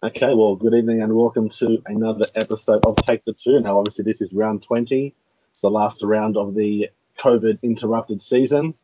[0.00, 3.58] Okay, well, good evening and welcome to another episode of Take the Two.
[3.58, 5.12] Now, obviously, this is round 20.
[5.50, 8.74] It's the last round of the COVID interrupted season.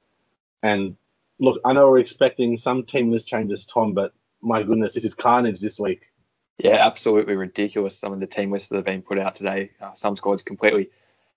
[0.61, 0.97] And
[1.39, 5.15] look, I know we're expecting some team list changes, Tom, but my goodness, this is
[5.15, 6.03] carnage this week.
[6.59, 7.97] Yeah, absolutely ridiculous.
[7.97, 10.91] Some of the team lists that have been put out today, uh, some squads completely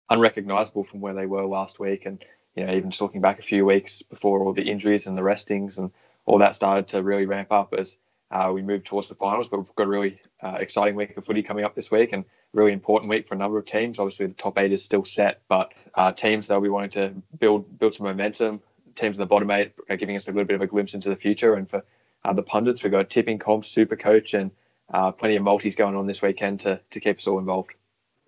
[0.10, 2.08] unrecognizable from where they were last week.
[2.08, 2.26] And,
[2.56, 5.22] you know, even just looking back a few weeks before all the injuries and the
[5.22, 5.92] restings and
[6.26, 7.96] all that started to really ramp up as
[8.32, 11.26] uh, we move towards the finals, but we've got a really uh, exciting week of
[11.26, 14.00] footy coming up this week and really important week for a number of teams.
[14.00, 17.80] Obviously, the top eight is still set, but uh, teams they'll be wanting to build
[17.80, 18.62] build some momentum.
[18.96, 21.10] Teams in the bottom eight are giving us a little bit of a glimpse into
[21.10, 21.54] the future.
[21.54, 21.84] And for
[22.26, 24.52] uh, the pundits, we've got tipping comps, super coach, and
[24.94, 27.70] uh, plenty of multis going on this weekend to, to keep us all involved.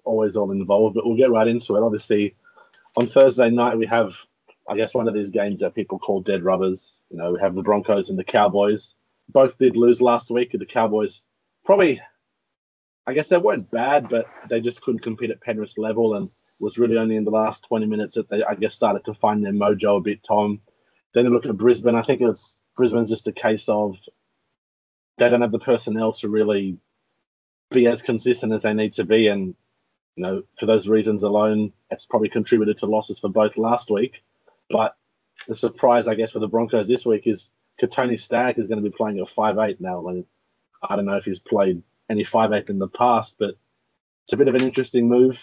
[0.05, 1.83] Always all involved, but we'll get right into it.
[1.83, 2.35] Obviously,
[2.95, 4.13] on Thursday night, we have,
[4.69, 7.01] I guess, one of these games that people call dead rubbers.
[7.09, 8.95] You know, we have the Broncos and the Cowboys
[9.29, 10.51] both did lose last week.
[10.51, 11.25] The Cowboys
[11.65, 12.01] probably,
[13.07, 16.77] I guess they weren't bad, but they just couldn't compete at Penrith level, and was
[16.77, 19.53] really only in the last 20 minutes that they, I guess, started to find their
[19.53, 20.23] mojo a bit.
[20.23, 20.61] Tom.
[21.13, 21.95] Then you look at Brisbane.
[21.95, 23.97] I think it's Brisbane's just a case of
[25.17, 26.77] they don't have the personnel to really
[27.71, 29.55] be as consistent as they need to be, and
[30.15, 34.23] you know, for those reasons alone, it's probably contributed to losses for both last week.
[34.69, 34.95] But
[35.47, 38.89] the surprise, I guess, for the Broncos this week is Kotoni Staggs is going to
[38.89, 40.07] be playing a five eight now.
[40.07, 40.25] And
[40.87, 43.55] I don't know if he's played any five eight in the past, but
[44.25, 45.39] it's a bit of an interesting move.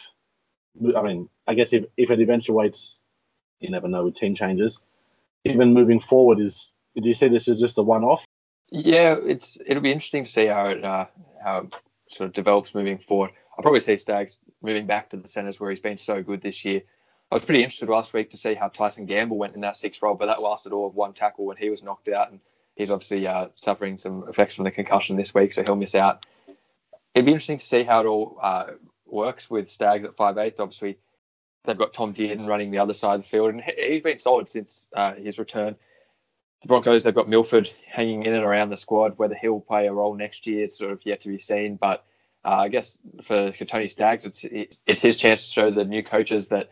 [0.97, 3.01] I mean, I guess if, if it eventuates,
[3.61, 4.81] you never know with team changes.
[5.45, 8.25] Even moving forward, is do you see this as just a one off?
[8.71, 11.07] Yeah, it's it'll be interesting to see how it uh,
[11.43, 11.75] how it
[12.11, 13.31] sort of develops moving forward.
[13.57, 16.65] I'll probably see Staggs moving back to the centres where he's been so good this
[16.65, 16.83] year.
[17.31, 20.01] I was pretty interested last week to see how Tyson Gamble went in that sixth
[20.01, 22.41] role, but that lasted all of one tackle when he was knocked out, and
[22.77, 26.25] he's obviously uh, suffering some effects from the concussion this week, so he'll miss out.
[27.15, 28.67] It'd be interesting to see how it all uh,
[29.07, 30.61] works with Staggs at five eighth.
[30.61, 30.99] Obviously,
[31.65, 34.49] they've got Tom Dearden running the other side of the field, and he's been solid
[34.49, 35.75] since uh, his return.
[36.63, 39.19] The Broncos, they've got Milford hanging in and around the squad.
[39.19, 41.77] Whether he'll play a role next year, it's sort of yet to be seen.
[41.77, 42.05] But
[42.45, 44.45] uh, I guess for Tony Staggs, it's
[44.87, 46.71] it's his chance to show the new coaches that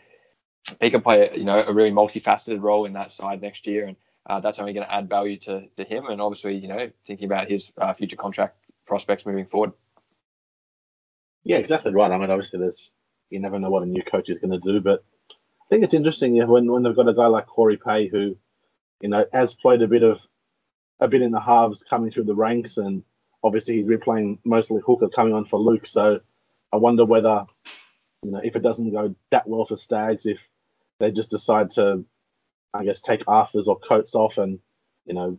[0.80, 3.96] he can play you know a really multifaceted role in that side next year, and
[4.26, 6.06] uh, that's only going to add value to, to him.
[6.06, 9.72] And obviously, you know, thinking about his uh, future contract prospects moving forward.
[11.44, 12.10] Yeah, exactly right.
[12.10, 12.94] I mean, obviously, there's
[13.30, 15.94] you never know what a new coach is going to do, but I think it's
[15.94, 18.36] interesting yeah, when when they've got a guy like Cory Paix who,
[19.00, 20.20] you know, has played a bit of
[21.00, 23.02] a bit in the halves coming through the ranks, and
[23.42, 25.86] obviously he's been playing mostly hooker coming on for Luke.
[25.86, 26.20] So
[26.72, 27.44] I wonder whether,
[28.22, 30.40] you know, if it doesn't go that well for Staggs, if
[30.98, 32.04] they just decide to,
[32.72, 34.58] I guess, take Arthars or Coates off and,
[35.04, 35.38] you know,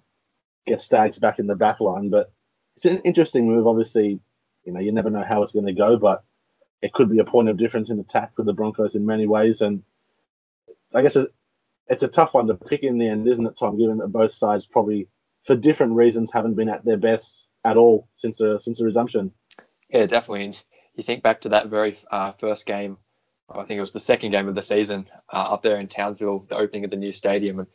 [0.67, 2.09] get Staggs back in the back line.
[2.09, 2.31] But
[2.75, 3.67] it's an interesting move.
[3.67, 4.19] Obviously,
[4.63, 6.23] you know, you never know how it's going to go, but
[6.81, 9.61] it could be a point of difference in attack for the Broncos in many ways.
[9.61, 9.83] And
[10.93, 11.17] I guess
[11.87, 13.77] it's a tough one to pick in the end, isn't it, Tom?
[13.77, 15.07] Given that both sides probably,
[15.45, 19.31] for different reasons, haven't been at their best at all since the since the resumption.
[19.89, 20.45] Yeah, definitely.
[20.45, 20.63] And
[20.95, 22.97] You think back to that very uh, first game
[23.49, 26.45] I think it was the second game of the season uh, up there in Townsville,
[26.49, 27.67] the opening of the new stadium, and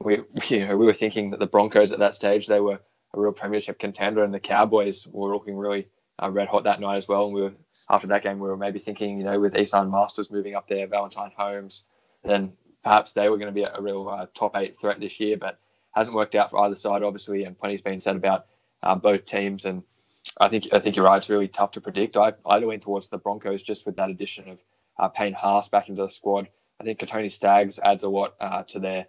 [0.00, 2.78] we you know we were thinking that the Broncos at that stage they were
[3.14, 5.88] a real premiership contender, and the Cowboys were looking really
[6.22, 7.24] uh, red hot that night as well.
[7.24, 7.52] And we were
[7.90, 10.86] after that game we were maybe thinking you know with Esan Marsters moving up there,
[10.86, 11.84] Valentine Holmes,
[12.22, 12.52] then
[12.84, 15.58] perhaps they were going to be a, real uh, top eight threat this year, but
[15.92, 18.46] hasn't worked out for either side obviously, and plenty's been said about
[18.82, 19.82] uh, both teams and.
[20.40, 21.18] I think I think you're right.
[21.18, 22.16] It's really tough to predict.
[22.16, 24.58] I I lean towards the Broncos just with that addition of
[24.98, 26.48] uh, Payne Haas back into the squad.
[26.80, 29.06] I think Kotoni Staggs adds a lot uh, to their,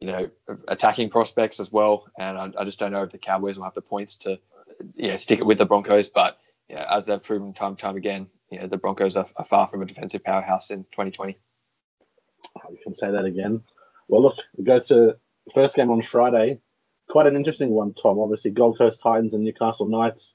[0.00, 0.30] you know,
[0.68, 2.06] attacking prospects as well.
[2.18, 4.38] And I, I, just don't know if the Cowboys will have the points to,
[4.94, 6.08] you know, stick it with the Broncos.
[6.08, 6.38] But
[6.68, 9.68] yeah, as they've proven time and time again, you know, the Broncos are, are far
[9.68, 11.38] from a defensive powerhouse in 2020.
[12.70, 13.62] You can say that again.
[14.08, 15.16] Well, look, we go to
[15.54, 16.60] first game on Friday.
[17.08, 18.18] Quite an interesting one, Tom.
[18.18, 20.34] Obviously, Gold Coast Titans and Newcastle Knights.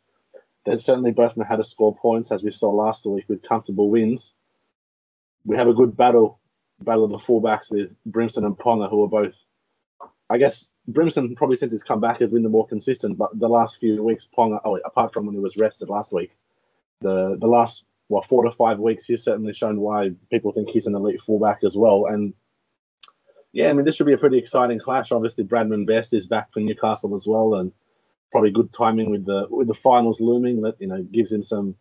[0.66, 3.90] They certainly both know how to score points, as we saw last week with comfortable
[3.90, 4.34] wins
[5.48, 6.40] we have a good battle
[6.80, 9.34] battle of the fullbacks with Brimson and Ponga, who are both,
[10.30, 13.48] I guess, Brimson probably since he's come back has been the more consistent, but the
[13.48, 16.32] last few weeks, Ponga, oh, apart from when he was rested last week,
[17.02, 20.88] the the last what four to five weeks, he's certainly shown why people think he's
[20.88, 22.06] an elite fullback as well.
[22.06, 22.34] And
[23.54, 25.12] yeah, I mean, this should be a pretty exciting clash.
[25.12, 27.72] Obviously, Bradman Best is back for Newcastle as well, and
[28.32, 30.62] probably good timing with the with the finals looming.
[30.62, 31.76] That you know gives him some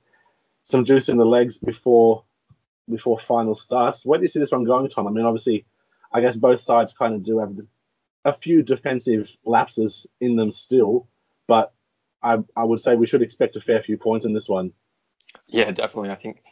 [0.63, 2.25] some juice in the legs before
[2.89, 4.05] before final starts.
[4.05, 5.07] Where do you see this one going, Tom?
[5.07, 5.67] I mean, obviously,
[6.13, 7.57] I guess both sides kind of do have
[8.25, 11.09] a few defensive lapses in them still,
[11.47, 11.73] but
[12.23, 14.73] I, I would say we should expect a fair few points in this one.
[15.47, 16.11] Yeah, definitely.
[16.11, 16.43] I think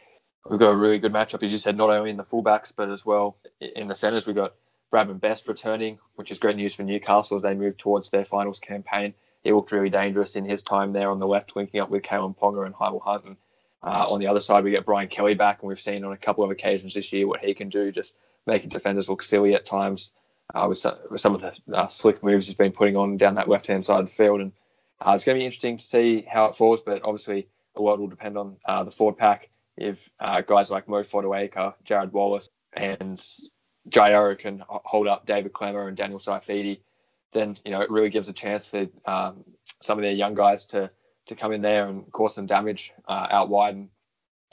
[0.49, 2.89] we've got a really good matchup, as you said, not only in the fullbacks, but
[2.89, 4.25] as well in the centres.
[4.25, 4.53] We've got
[4.93, 8.59] Bradman Best returning, which is great news for Newcastle as they move towards their finals
[8.59, 9.13] campaign.
[9.43, 12.37] He looked really dangerous in his time there on the left, linking up with Kalyn
[12.37, 13.25] Ponga and Hymel Hunt.
[13.25, 13.37] And
[13.85, 16.17] uh, on the other side, we get Brian Kelly back, and we've seen on a
[16.17, 18.17] couple of occasions this year what he can do, just
[18.47, 20.11] making defenders look silly at times
[20.53, 23.35] uh, with, some, with, some, of the uh, slick moves he's been putting on down
[23.35, 24.41] that left hand side of the field.
[24.41, 24.51] And
[24.99, 27.99] uh, it's going to be interesting to see how it falls, but obviously a lot
[27.99, 29.49] will depend on uh, the forward pack.
[29.77, 33.23] If uh, guys like Mo Fotuaika, Jarrod Wallace, and
[33.89, 36.79] Jai Arrow can hold up David Klemmer and Daniel Saifiti,
[37.33, 39.43] then you know it really gives a chance for um,
[39.81, 40.89] some of their young guys to
[41.27, 43.75] to come in there and cause some damage uh, out wide.
[43.75, 43.89] And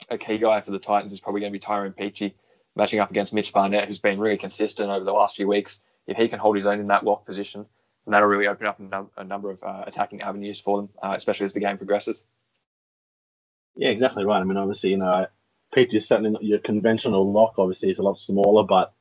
[0.09, 2.33] a key guy for the Titans is probably going to be Tyrone Peachey,
[2.75, 5.79] matching up against Mitch Barnett, who's been really consistent over the last few weeks.
[6.07, 7.65] If he can hold his own in that lock position,
[8.05, 10.89] then that'll really open up a, num- a number of uh, attacking avenues for them,
[11.01, 12.25] uh, especially as the game progresses.
[13.75, 14.39] Yeah, exactly right.
[14.39, 15.27] I mean, obviously, you know,
[15.75, 17.55] Peachey is certainly not your conventional lock.
[17.57, 18.93] Obviously, he's a lot smaller, but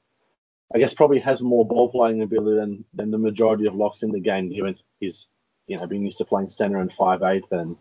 [0.75, 4.11] I guess probably has more ball playing ability than, than the majority of locks in
[4.11, 5.27] the game, given he's
[5.67, 7.76] you know being used to playing centre and five eight, and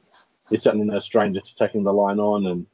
[0.50, 2.66] he's certainly no stranger to taking the line on and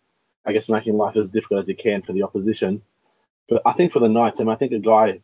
[0.46, 2.82] I guess making life as difficult as he can for the opposition.
[3.50, 5.22] But I think for the Knights, I mean, I think a guy,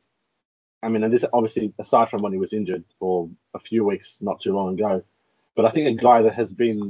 [0.82, 4.20] I mean, and this obviously aside from when he was injured for a few weeks
[4.22, 5.04] not too long ago,
[5.56, 6.90] but I think a guy that has been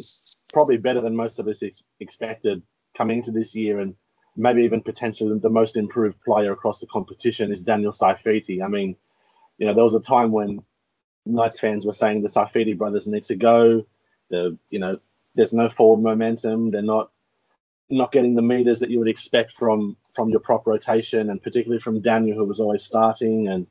[0.51, 2.62] probably better than most of us ex- expected
[2.95, 3.95] coming into this year and
[4.36, 8.63] maybe even potentially the most improved player across the competition is Daniel Saifiti.
[8.63, 8.95] I mean,
[9.57, 10.63] you know, there was a time when
[11.25, 13.86] Knights fans were saying the Saifiti brothers need to go.
[14.30, 15.00] The you know,
[15.36, 16.72] there's no forward momentum.
[16.72, 17.12] They're not
[17.90, 21.81] not getting the meters that you would expect from from your prop rotation, and particularly
[21.81, 23.68] from Daniel, who was always starting, and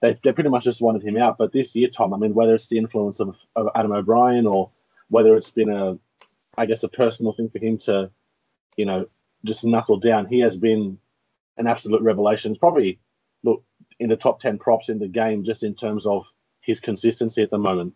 [0.00, 1.38] they, they pretty much just wanted him out.
[1.38, 4.70] But this year, Tom, I mean, whether it's the influence of, of Adam O'Brien or
[5.08, 5.98] whether it's been a,
[6.56, 8.10] I guess, a personal thing for him to,
[8.76, 9.06] you know,
[9.44, 10.98] just knuckle down, he has been
[11.56, 12.52] an absolute revelation.
[12.52, 12.98] It's probably
[13.42, 13.64] look
[13.98, 16.24] in the top ten props in the game just in terms of
[16.70, 17.94] his consistency at the moment.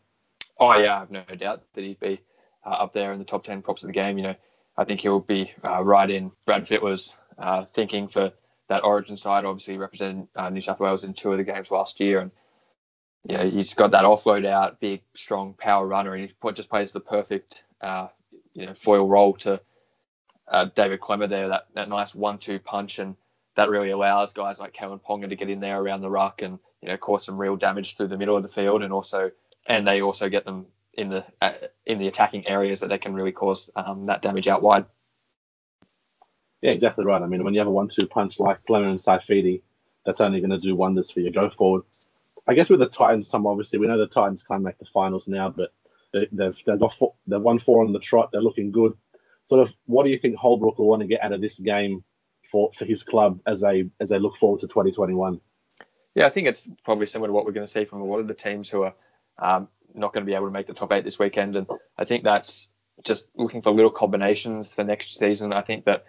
[0.59, 2.21] Oh yeah, I have no doubt that he'd be
[2.65, 4.19] uh, up there in the top ten props of the game.
[4.19, 4.35] You know,
[4.77, 8.33] I think he'll be uh, right in Brad Fittler's uh, thinking for
[8.69, 9.45] that Origin side.
[9.45, 12.31] Obviously, represented uh, New South Wales in two of the games last year, and
[13.25, 17.01] yeah, he's got that offload out, big, strong power runner, and he just plays the
[17.01, 18.09] perfect uh,
[18.53, 19.61] you know foil role to
[20.49, 21.49] uh, David Klemmer there.
[21.49, 23.17] That that nice one-two punch, and
[23.57, 26.59] that really allows guys like Kalyn Ponga to get in there around the ruck and
[26.85, 29.31] you know cause some real damage through the middle of the field, and also
[29.67, 31.53] and they also get them in the uh,
[31.87, 34.85] in the attacking areas that they can really cause um, that damage out wide.
[36.61, 37.23] Yeah, exactly right.
[37.23, 39.63] I mean, when you have a one-two punch like Fleming and Saifiti,
[40.05, 41.85] that's only going to do wonders for your go forward.
[42.47, 45.27] I guess with the Titans, some obviously we know the Titans can't make the finals
[45.27, 45.73] now, but
[46.13, 48.29] they, have they've got four, they've won four on the trot.
[48.31, 48.93] They're looking good.
[49.47, 52.05] Sort of, what do you think Holbrook will want to get out of this game
[52.51, 55.41] for for his club as they as they look forward to 2021?
[56.15, 58.21] Yeah, I think it's probably similar to what we're going to see from a lot
[58.21, 58.95] of the teams who are
[59.39, 61.57] um, not going to be able to make the top eight this weekend.
[61.57, 61.67] And
[61.99, 62.71] I think that's
[63.03, 65.53] just looking for little combinations for next season.
[65.53, 66.05] I think that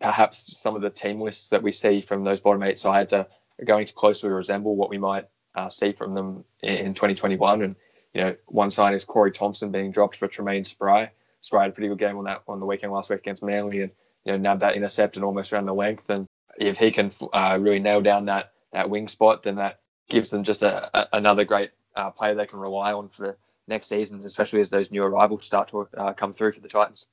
[0.00, 3.26] perhaps some of the team lists that we see from those bottom eight sides are,
[3.60, 7.62] are going to closely resemble what we might uh, see from them in, in 2021.
[7.62, 7.76] And
[8.12, 11.10] you know, one sign is Corey Thompson being dropped for Treymain Spry.
[11.40, 13.82] Spry had a pretty good game on that on the weekend last week against Manly,
[13.82, 13.92] and
[14.24, 16.08] you know, nabbed that intercept and almost ran the length.
[16.08, 16.26] And
[16.58, 20.44] if he can uh, really nail down that that wing spot, then that gives them
[20.44, 24.20] just a, a, another great uh, player they can rely on for the next season,
[24.24, 27.06] especially as those new arrivals start to uh, come through for the Titans.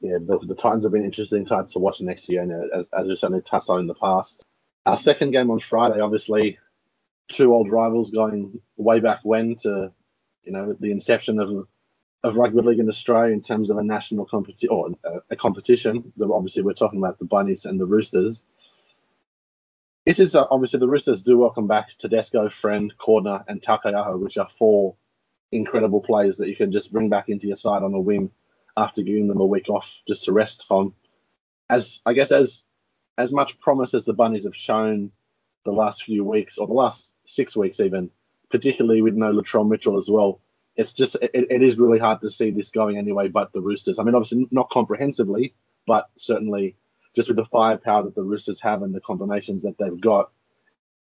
[0.00, 3.06] Yeah, the, the Titans have been interesting Titans to watch next year, and as, as
[3.06, 4.44] we've certainly touched on in the past.
[4.84, 6.58] Our second game on Friday, obviously,
[7.32, 9.90] two old rivals going way back when to,
[10.44, 11.66] you know, the inception of
[12.22, 16.12] of rugby league in Australia in terms of a national competition or a, a competition.
[16.20, 18.42] Obviously, we're talking about the Bunnies and the Roosters.
[20.06, 24.38] This is uh, obviously the Roosters do welcome back Tedesco, Friend, Cordner, and Taukeiaho, which
[24.38, 24.94] are four
[25.50, 28.30] incredible players that you can just bring back into your side on a whim
[28.76, 30.94] after giving them a week off just to rest from.
[31.68, 32.64] As I guess as
[33.18, 35.10] as much promise as the Bunnies have shown
[35.64, 38.08] the last few weeks or the last six weeks even,
[38.48, 40.40] particularly with no Latrell Mitchell as well,
[40.76, 43.26] it's just it, it is really hard to see this going anyway.
[43.26, 46.76] But the Roosters, I mean, obviously not comprehensively, but certainly
[47.16, 50.30] just with the firepower that the Roosters have and the combinations that they've got,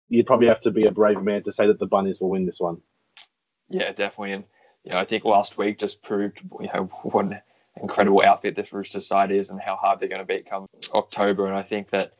[0.09, 2.45] you'd probably have to be a brave man to say that the Bunnies will win
[2.45, 2.81] this one.
[3.69, 4.33] Yeah, definitely.
[4.33, 4.43] And
[4.83, 7.41] you know, I think last week just proved you know what an
[7.81, 11.45] incredible outfit this Roosters side is and how hard they're going to beat come October.
[11.45, 12.13] And I think that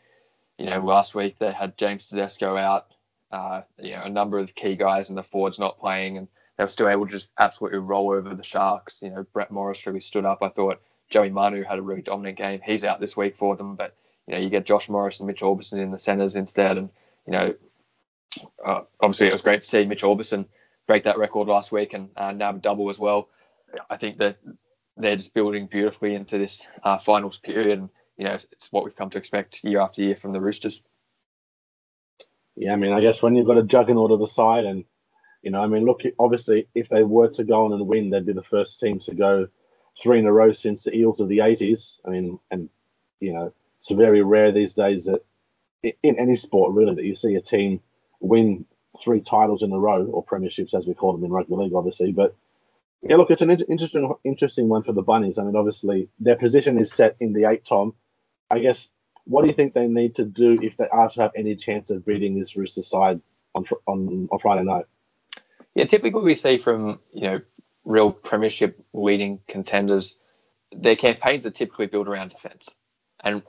[0.60, 2.94] you know last week they had James Tedesco out,
[3.32, 6.64] uh, you know, a number of key guys and the forwards not playing, and they
[6.64, 9.02] were still able to just absolutely roll over the Sharks.
[9.02, 10.44] You know, Brett Morris really stood up.
[10.44, 10.80] I thought
[11.12, 12.62] Joey Manu had a really dominant game.
[12.66, 15.42] He's out this week for them, but you know, you get Josh Morris and Mitch
[15.42, 16.90] Aubusson in the centres instead, and
[17.28, 17.54] you know,
[18.66, 20.46] uh, obviously it was great to see Mitch Aubusson
[20.88, 23.30] break that record last week and uh, nab a double as well.
[23.90, 24.38] I think that
[24.98, 28.96] they're just building beautifully into this uh, finals period, and you know, it's what we've
[28.96, 30.82] come to expect year after year from the Roosters.
[32.56, 34.86] Yeah, I mean, I guess when you've got a juggernaut of the side, and
[35.42, 38.26] you know, I mean, look, obviously, if they were to go on and win, they'd
[38.26, 39.48] be the first team to go
[40.00, 42.00] three in a row since the Eels of the 80s.
[42.06, 42.70] I mean, and
[43.20, 45.24] you know, it's very rare these days that
[45.84, 47.82] in any sport really that you see a team
[48.20, 48.66] win
[49.04, 52.12] three titles in a row or premierships as we call them in rugby league, obviously.
[52.12, 52.36] But
[53.02, 55.40] yeah, look, it's an interesting interesting one for the bunnies.
[55.40, 57.66] I mean, obviously their position is set in the eight.
[57.66, 57.94] Tom,
[58.50, 58.90] I guess.
[59.26, 61.92] What do you think they need to do if they are to have any chance
[61.92, 63.22] of beating this Rooster side
[63.54, 64.86] on on on Friday night?
[65.76, 67.42] Yeah, typically we see from you know
[67.86, 70.18] real premiership leading contenders,
[70.72, 72.70] their campaigns are typically built around defence.
[73.24, 73.42] And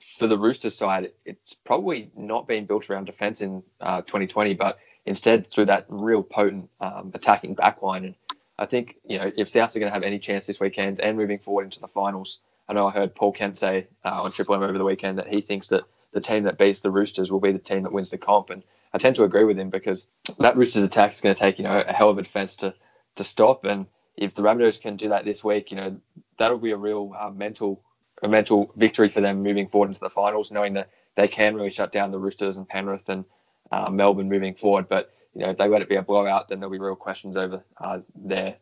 [0.00, 4.78] for the Roosters side, it's probably not been built around defence in uh, 2020, but
[5.06, 8.04] instead through that real potent um, attacking backline.
[8.04, 8.14] And
[8.58, 11.16] I think, you know, if Souths are going to have any chance this weekend and
[11.16, 14.54] moving forward into the finals, I know I heard Paul Kent say uh, on Triple
[14.54, 17.40] M over the weekend that he thinks that the team that beats the Roosters will
[17.40, 18.50] be the team that wins the comp.
[18.50, 20.06] And I tend to agree with him because
[20.38, 22.74] that Roosters attack is going to take, you know, a hell of a defence to
[23.20, 23.64] to stop.
[23.64, 23.86] And
[24.16, 25.96] if the Rabbitohs can do that this week, you know,
[26.38, 27.82] that'll be a real uh, mental
[28.22, 31.70] a mental victory for them moving forward into the finals, knowing that they can really
[31.70, 33.24] shut down the Roosters and Penrith and
[33.72, 34.88] uh, Melbourne moving forward.
[34.88, 37.36] But you know, if they let it be a blowout, then there'll be real questions
[37.36, 38.56] over uh, their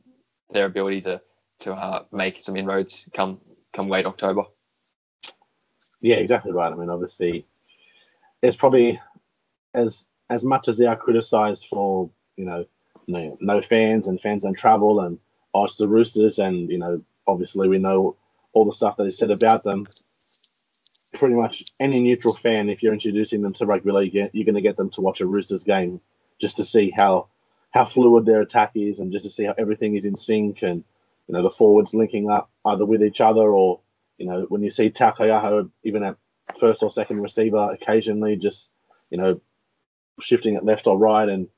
[0.51, 1.21] their ability to
[1.61, 3.41] to uh, make some inroads come
[3.73, 4.43] come late October.
[6.01, 6.73] Yeah, exactly right.
[6.73, 7.47] I mean, obviously,
[8.43, 9.01] it's probably
[9.75, 12.65] as as much as they are criticised for you know
[13.09, 15.19] no, no fans and fans and travel and
[15.55, 18.17] us the Roosters and you know obviously we know
[18.53, 19.87] all the stuff that is said about them.
[21.15, 24.61] Pretty much any neutral fan, if you're introducing them to rugby league, you're going to
[24.61, 26.01] get them to watch a Roosters game
[26.39, 27.29] just to see how
[27.71, 30.85] how fluid their attack is and just to see how everything is in sync and
[31.27, 33.81] you know the forwards linking up either with each other or
[34.17, 36.17] you know when you see Taukeiaho even at
[36.59, 38.71] first or second receiver occasionally just
[39.11, 39.41] you know
[40.21, 41.49] shifting it left or right and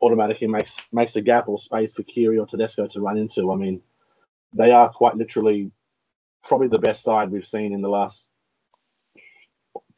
[0.00, 3.52] automatically makes makes a gap or space for Keary or Tedesco to run into.
[3.52, 3.82] I mean,
[4.52, 5.70] they are quite literally
[6.44, 8.30] probably the best side we've seen in the last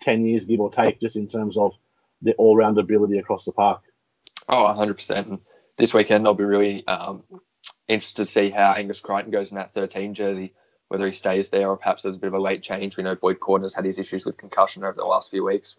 [0.01, 1.75] ten years, give or take, just in terms of
[2.23, 3.83] the all-round ability across the park.
[4.49, 5.41] Oh, 100%.
[5.77, 7.23] this weekend, I'll be really um,
[7.89, 10.55] interested to see how Angus Crichton goes in that 13 jersey,
[10.89, 12.97] whether he stays there or perhaps there's a bit of a late change.
[12.97, 15.77] We know Boyd Cordner has had his issues with concussion over the last few weeks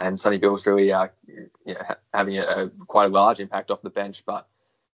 [0.00, 1.80] and Sonny Bill's really uh, you know,
[2.14, 4.22] having a, a, quite a large impact off the bench.
[4.24, 4.46] But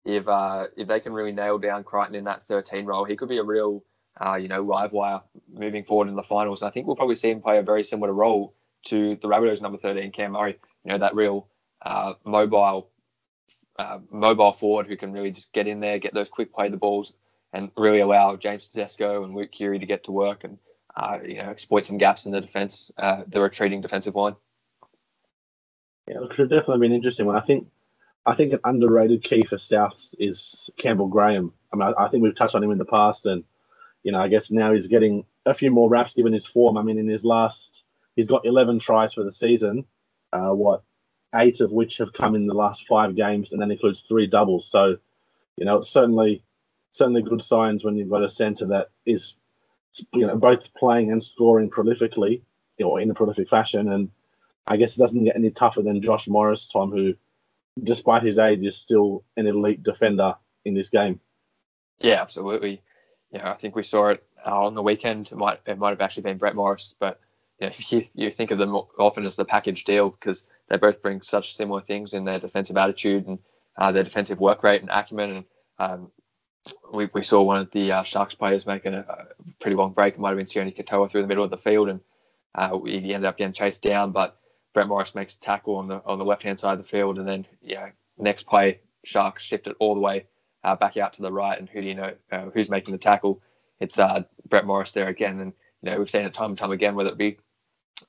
[0.05, 3.29] if uh, if they can really nail down Crichton in that 13 role, he could
[3.29, 3.83] be a real
[4.23, 6.61] uh, you know live wire moving forward in the finals.
[6.61, 8.53] And I think we'll probably see him play a very similar role
[8.85, 10.57] to the Rabbitohs number 13 Cam Murray.
[10.83, 11.47] You know that real
[11.81, 12.89] uh, mobile
[13.77, 16.77] uh, mobile forward who can really just get in there, get those quick play the
[16.77, 17.15] balls,
[17.53, 20.57] and really allow James Tedesco and Luke Keary to get to work and
[20.95, 24.35] uh, you know exploit some gaps in the defense, the retreating defensive line.
[26.09, 27.35] Yeah, it could definitely be an interesting one.
[27.35, 27.67] I think
[28.25, 31.53] I think an underrated key for Souths is Campbell Graham.
[31.71, 33.43] I mean, I, I, think we've touched on him in the past, and
[34.01, 36.77] you know, I guess now he's getting a few more raps given his form.
[36.77, 37.83] I mean, in his last,
[38.15, 39.85] he's got 11 tries for the season.
[40.33, 40.81] Uh, what
[41.35, 44.67] eight of which have come in the last five games, and that includes three doubles.
[44.67, 44.97] So,
[45.57, 46.43] you know, it's certainly
[46.89, 49.35] certainly good signs when you've got a centre that is,
[50.11, 52.41] you know, both playing and scoring prolifically,
[52.83, 54.09] or in a prolific fashion, and
[54.69, 57.15] I guess it doesn't get any tougher than Josh Morris, Tom, who,
[57.83, 61.19] despite his age, is still an elite defender in this game.
[61.99, 62.83] Yeah, absolutely.
[63.31, 65.31] Know, I think we saw it uh, on the weekend.
[65.31, 67.19] It might it might have actually been Brett Morris, but
[67.59, 71.01] you, know, you, you think of them often as the package deal because they both
[71.01, 73.39] bring such similar things in their defensive attitude and
[73.77, 75.31] uh, their defensive work rate and acumen.
[75.31, 75.45] And
[75.79, 76.11] um,
[76.93, 79.25] we, we saw one of the uh, Sharks players making a, a,
[79.59, 80.15] pretty long break.
[80.15, 81.99] It might have been Sione Katoa through the middle of the field, and
[82.55, 84.11] uh, he ended up getting chased down.
[84.11, 84.37] But
[84.73, 87.17] Brett Morris makes a tackle on the on the left hand side of the field,
[87.17, 90.25] and then yeah, next play Sharks shift it all the way
[90.63, 92.97] uh, back out to the right, and who do you know uh, who's making the
[92.97, 93.41] tackle?
[93.79, 96.71] It's uh, Brett Morris there again, and you know we've seen it time and time
[96.71, 97.37] again, whether it be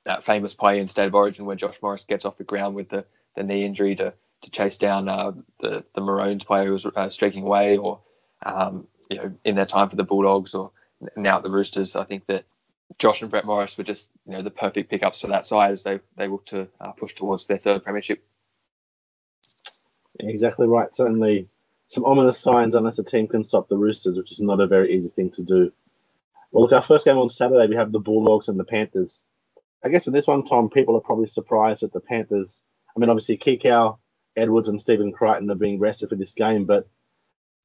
[0.05, 2.89] that famous play in State of Origin where Josh Morris gets off the ground with
[2.89, 3.05] the,
[3.37, 4.13] the knee injury to
[4.43, 8.01] to chase down uh, the the Maroons player who was uh, streaking away, or
[8.45, 10.73] um, you know in their time for the Bulldogs, or
[11.17, 11.97] now at the Roosters.
[11.97, 12.45] I think that
[12.99, 15.83] Josh and Brett Morris were just you know the perfect pickups for that side as
[15.83, 18.23] they they look to uh, push towards their third premiership.
[20.19, 20.95] Exactly right.
[20.95, 21.49] Certainly,
[21.89, 24.95] some ominous signs unless a team can stop the Roosters, which is not a very
[24.95, 25.73] easy thing to do.
[26.53, 29.23] Well, look, our first game on Saturday, we have the Bulldogs and the Panthers.
[29.83, 32.61] I guess in this one, Tom, people are probably surprised that the Panthers.
[32.95, 33.99] I mean, obviously, Kikau,
[34.37, 36.89] Edwards, and Stephen Crichton are being rested for this game, but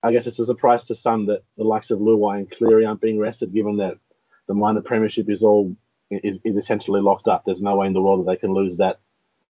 [0.01, 3.01] I guess it's a surprise to some that the likes of Luai and Cleary aren't
[3.01, 3.98] being rested, given that
[4.48, 5.75] the minor premiership is all
[6.12, 7.44] is, is essentially locked up.
[7.46, 9.00] There's no way in the world that they can lose that,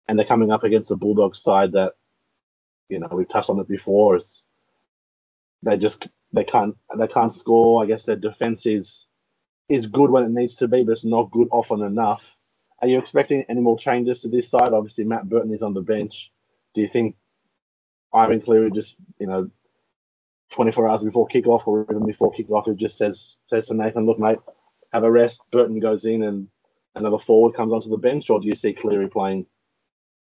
[0.08, 1.94] and they're coming up against the Bulldogs side that,
[2.88, 4.16] you know, we've touched on it before.
[4.16, 4.46] It's,
[5.62, 7.82] they just they can't they can't score.
[7.82, 9.06] I guess their defense is
[9.68, 12.36] is good when it needs to be, but it's not good often enough.
[12.80, 14.72] Are you expecting any more changes to this side?
[14.72, 16.32] Obviously, Matt Burton is on the bench.
[16.74, 17.16] Do you think
[18.12, 19.50] Ivan Cleary just, you know,
[20.50, 24.18] 24 hours before kickoff or even before kickoff, it just says says to Nathan, look,
[24.18, 24.38] mate,
[24.92, 25.42] have a rest.
[25.50, 26.48] Burton goes in and
[26.94, 29.46] another forward comes onto the bench, or do you see Cleary playing?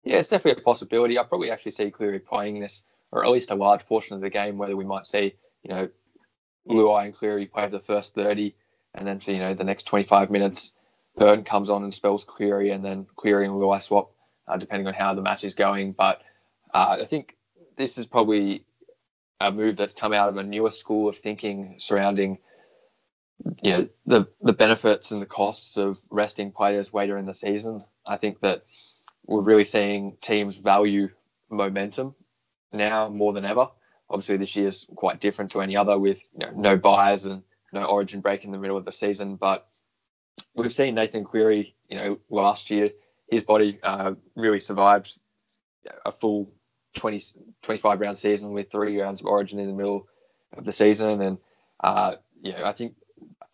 [0.04, 1.20] Yeah, it's definitely a possibility.
[1.20, 4.30] I probably actually see Cleary playing this, or at least a large portion of the
[4.30, 5.90] game, whether we might see, you know,
[6.68, 8.56] Luai and Cleary play the first 30,
[8.96, 10.74] and then for, you know, the next 25 minutes,
[11.18, 14.12] Burton comes on and spells Cleary, and then Cleary and Luai swap,
[14.48, 15.94] uh, depending on how the match is going.
[15.94, 16.22] But
[16.74, 17.36] uh, I think
[17.78, 18.66] this is probably
[19.40, 22.40] a move that's come out of a newer school of thinking surrounding
[23.62, 27.84] you know the the benefits and the costs of resting players later in the season.
[28.06, 28.64] I think that
[29.26, 31.10] we're really seeing teams value
[31.50, 32.16] momentum
[32.72, 33.68] now more than ever.
[34.10, 37.44] Obviously, this year is quite different to any other with you know, no buys and
[37.74, 39.36] no origin break in the middle of the season.
[39.36, 39.68] But
[40.56, 42.92] we've seen Nathan Cleary, you know, last year,
[43.30, 45.18] his body uh, really survived
[46.06, 46.52] a full
[46.96, 47.22] 20,
[47.62, 50.08] 25 round season with three rounds of origin in the middle
[50.56, 51.22] of the season.
[51.22, 51.38] And,
[51.84, 52.96] uh, yeah, I think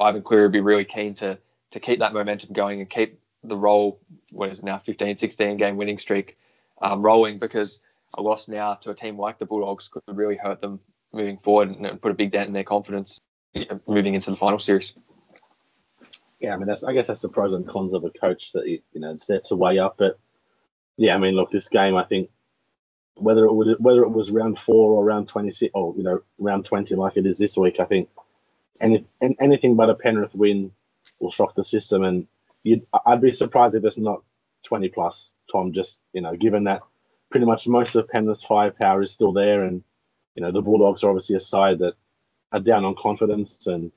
[0.04, 1.38] Ivan Cleary would be really keen to
[1.72, 4.00] to keep that momentum going and keep the role,
[4.32, 6.38] what is now, 15, 16 game winning streak
[6.82, 7.82] um, rolling because
[8.16, 10.80] a loss now to a team like the Bulldogs could really hurt them
[11.12, 13.20] moving forward and put a big dent in their confidence
[13.88, 14.94] moving into the final series.
[16.40, 18.68] Yeah, I mean, that's I guess that's the pros and cons of a coach that
[18.68, 19.96] you know it's there to weigh up.
[19.98, 20.20] But
[20.98, 22.30] yeah, I mean, look, this game, I think
[23.16, 26.22] whether it would whether it was round four or round twenty six or you know
[26.38, 28.10] round twenty like it is this week, I think
[28.84, 29.06] any,
[29.40, 30.72] anything but a Penrith win
[31.20, 32.04] will shock the system.
[32.04, 32.28] And
[33.06, 34.24] I'd be surprised if it's not
[34.64, 36.82] 20 plus, Tom, just, you know, given that
[37.30, 39.64] pretty much most of Penrith's firepower is still there.
[39.64, 39.84] And,
[40.36, 41.94] you know, the Bulldogs are obviously a side that
[42.52, 43.66] are down on confidence.
[43.68, 43.92] And,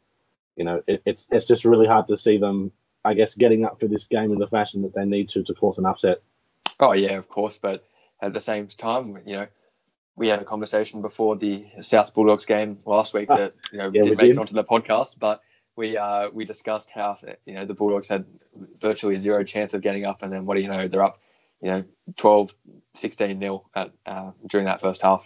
[0.57, 2.73] you know, it, it's, it's just really hard to see them,
[3.05, 5.55] I guess, getting up for this game in the fashion that they need to to
[5.55, 6.23] cause an upset.
[6.79, 7.59] Oh, yeah, of course.
[7.59, 7.85] But
[8.23, 9.47] at the same time, you know,
[10.17, 14.03] we had a conversation before the South Bulldogs game last week that you know yeah,
[14.03, 14.31] didn't make did.
[14.31, 15.43] it onto the podcast, but
[15.77, 18.25] we uh, we discussed how you know the Bulldogs had
[18.81, 21.21] virtually zero chance of getting up, and then what do you know, they're up,
[21.61, 21.85] you know,
[22.17, 22.55] 12,
[22.95, 25.23] 16 nil at uh, during that first half.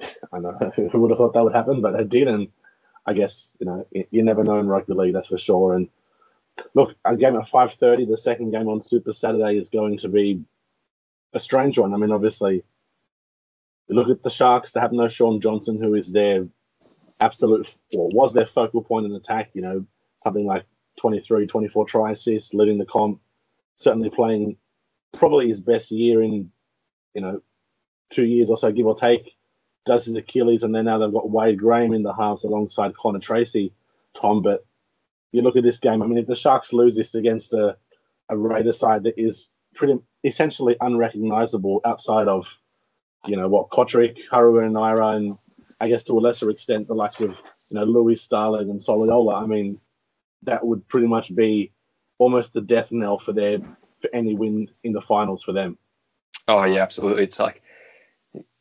[0.32, 0.52] I know
[0.92, 2.48] who would have thought that would happen, but it did, and
[3.06, 5.74] I guess you know you never know in rugby league, that's for sure.
[5.74, 5.88] And
[6.74, 10.08] look, a game at five thirty, the second game on Super Saturday is going to
[10.08, 10.42] be
[11.32, 11.94] a strange one.
[11.94, 12.64] I mean, obviously
[13.90, 16.46] you look at the Sharks, they have no Shaun Johnson, who is their
[17.18, 19.84] absolute, or was their focal point in attack, you know,
[20.18, 20.64] something like
[21.00, 23.20] 23, 24 try assists, leading the comp,
[23.74, 24.56] certainly playing
[25.18, 26.52] probably his best year in,
[27.14, 27.42] you know,
[28.10, 29.34] two years or so, give or take.
[29.86, 33.18] Does his Achilles, and then now they've got Wade Graham in the halves alongside Connor
[33.18, 33.72] Tracey,
[34.14, 34.42] Tom.
[34.42, 34.64] But
[35.32, 37.76] you look at this game, I mean, if the Sharks lose this against a,
[38.28, 42.46] a Raider side that is pretty essentially unrecognizable outside of
[43.26, 45.38] you know what Cotric, Haru and Naira, and
[45.80, 47.30] I guess to a lesser extent the likes of
[47.68, 49.42] you know Lewis Starling and Soliola.
[49.42, 49.80] I mean,
[50.42, 51.72] that would pretty much be
[52.18, 53.58] almost the death knell for their
[54.00, 55.78] for any win in the finals for them.
[56.48, 57.24] Oh yeah, absolutely.
[57.24, 57.62] It's like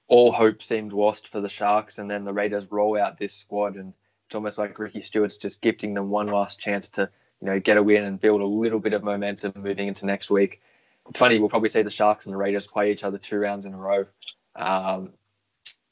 [0.08, 3.76] all hope seemed lost for the Sharks, and then the Raiders roll out this squad,
[3.76, 3.94] and
[4.28, 7.10] it's almost like Ricky Stuart's just gifting them one last chance to
[7.42, 10.30] you know get a win and build a little bit of momentum moving into next
[10.30, 10.62] week.
[11.08, 13.66] It's funny, we'll probably see the Sharks and the Raiders play each other two rounds
[13.66, 14.06] in a row
[14.56, 15.14] um,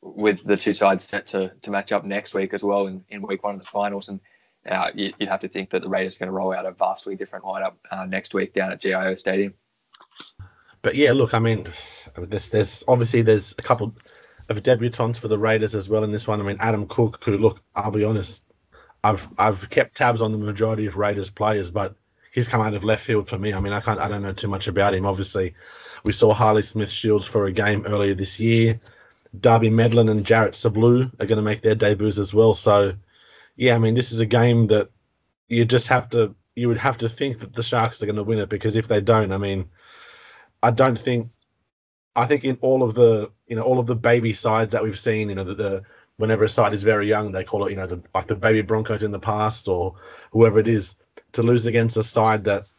[0.01, 3.21] with the two sides set to, to match up next week as well in, in
[3.21, 4.09] week one of the finals.
[4.09, 4.19] And
[4.69, 6.71] uh, you, would have to think that the Raiders are going to roll out a
[6.71, 9.53] vastly different lineup uh, next week down at GIO Stadium.
[10.81, 11.67] But yeah, look, I mean,
[12.15, 13.93] there's, there's obviously there's a couple
[14.49, 16.39] of debutants for the Raiders as well in this one.
[16.39, 18.43] I mean, Adam Cook, who look, I'll be honest,
[19.03, 21.95] I've I've kept tabs on the majority of Raiders players, but
[22.31, 23.53] he's come out of left field for me.
[23.53, 25.05] I mean, I can't, I don't know too much about him.
[25.05, 25.55] Obviously,
[26.03, 28.79] we saw Harley Smith Shields for a game earlier this year.
[29.37, 32.53] Darby Medlyn and Jarrett Sablu are going to make their debuts as well.
[32.53, 32.93] So,
[33.55, 34.89] yeah, I mean, this is a game that
[35.47, 38.23] you just have to, you would have to think that the Sharks are going to
[38.23, 39.69] win it because if they don't, I mean,
[40.63, 41.29] I don't think,
[42.15, 44.97] I think in all of the you know all of the baby sides that we've
[44.97, 45.83] seen, you know the, the
[46.17, 48.63] whenever a side is very young, they call it you know the, like the baby
[48.63, 49.95] Broncos in the past or
[50.31, 50.95] whoever it is
[51.33, 52.73] to lose against a side that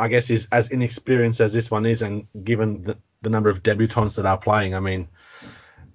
[0.00, 3.62] I guess is as inexperienced as this one is, and given the, the number of
[3.62, 5.08] debutants that are playing, I mean,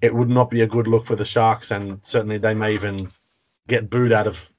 [0.00, 3.10] it would not be a good look for the Sharks, and certainly they may even
[3.66, 4.50] get booed out of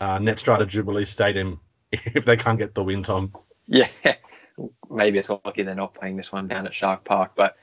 [0.00, 1.60] uh, Netstrata Jubilee Stadium
[1.92, 3.32] if they can't get the win, Tom.
[3.66, 3.88] Yeah,
[4.90, 7.56] maybe it's lucky they're not playing this one down at Shark Park, but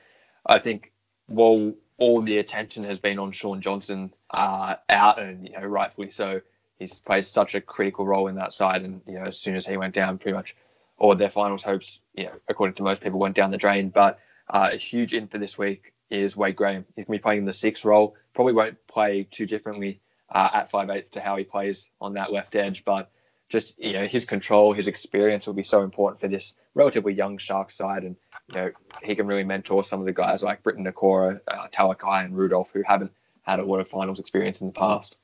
[0.44, 0.92] I think
[1.26, 6.10] while all the attention has been on Shaun Johnson uh, out, and you know rightfully
[6.10, 6.40] so,
[6.80, 9.64] he's played such a critical role in that side, and you know as soon as
[9.64, 10.56] he went down, pretty much
[10.98, 13.88] all their finals hopes, you know, according to most people, went down the drain.
[13.90, 16.84] But uh, a huge in for this week is Wade Graham.
[16.96, 18.16] He's going to be playing the sixth role.
[18.34, 22.32] Probably won't play too differently uh, at five eight to how he plays on that
[22.32, 23.10] left edge, but
[23.48, 27.38] just you know his control, his experience will be so important for this relatively young
[27.38, 28.16] Sharks side, and
[28.48, 28.70] you know
[29.02, 32.70] he can really mentor some of the guys like Briton Nikora, uh, Talakai, and Rudolph
[32.72, 35.16] who haven't had a lot of finals experience in the past.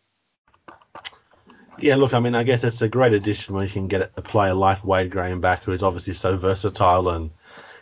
[1.78, 4.22] Yeah, look, I mean, I guess it's a great addition when you can get a
[4.22, 7.30] player like Wade Graham back, who is obviously so versatile, and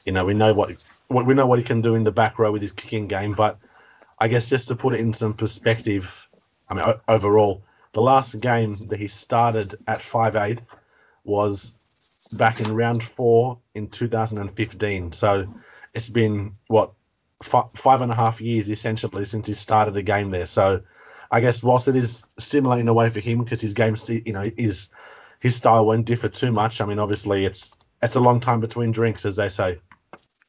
[0.04, 0.70] you know we know what
[1.08, 3.34] what we know what he can do in the back row with his kicking game.
[3.34, 3.58] But
[4.18, 6.28] I guess just to put it in some perspective,
[6.68, 10.60] I mean, overall, the last game that he started at five eight
[11.24, 11.76] was
[12.38, 15.12] back in round four in 2015.
[15.12, 15.52] So
[15.94, 16.92] it's been what
[17.42, 20.46] f- five and a half years essentially since he started the game there.
[20.46, 20.82] So
[21.32, 24.34] I guess whilst it is similar in a way for him because his game, you
[24.34, 24.90] know, is
[25.40, 26.82] his style won't differ too much.
[26.82, 29.80] I mean, obviously it's it's a long time between drinks, as they say.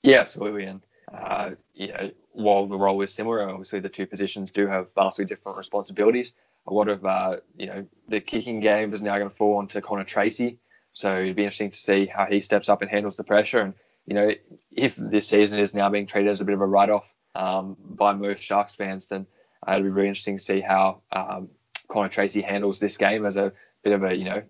[0.02, 0.66] Yeah, absolutely.
[0.66, 4.88] And uh, you know, while the role is similar, obviously the two positions do have
[4.94, 6.34] vastly different responsibilities.
[6.68, 9.80] A lot of uh, you know the kicking game is now going to fall onto
[9.80, 10.60] Connor Tracey,
[10.92, 13.62] so it'd be interesting to see how he steps up and handles the pressure.
[13.62, 13.74] And
[14.06, 14.32] you know,
[14.74, 18.14] if this season is now being treated as a bit of a write-off um, by
[18.14, 19.28] most Sharks fans, then
[19.68, 21.50] uh, it'd be really interesting to see how um,
[21.88, 24.44] Connor Tracey handles this game as a bit of a you know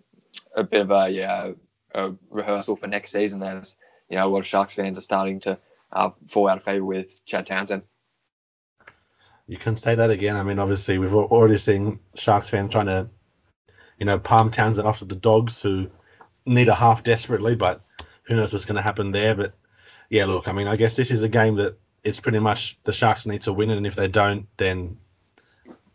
[0.54, 1.52] a bit of a yeah
[1.94, 3.42] a rehearsal for next season.
[3.42, 3.76] As
[4.08, 5.58] you know, a lot of Sharks fans are starting to
[5.92, 7.82] uh, fall out of favour with Chad Townsend.
[9.46, 10.36] You can say that again.
[10.36, 13.08] I mean, obviously, we've already seen Sharks fans trying to,
[13.98, 15.90] you know, palm Townsend off to the Dogs, who
[16.46, 17.82] need a half desperately, but
[18.22, 19.34] who knows what's going to happen there.
[19.34, 19.54] But
[20.08, 22.92] yeah, look, I mean, I guess this is a game that it's pretty much the
[22.92, 24.98] Sharks need to win it, and if they don't, then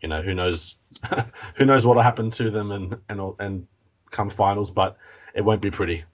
[0.00, 0.76] you know who knows
[1.56, 3.66] who knows what'll happen to them and and and
[4.10, 4.96] come finals, but
[5.34, 6.04] it won't be pretty.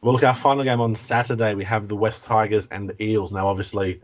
[0.00, 3.32] Well, look, our final game on Saturday, we have the West Tigers and the Eels.
[3.32, 4.00] Now, obviously,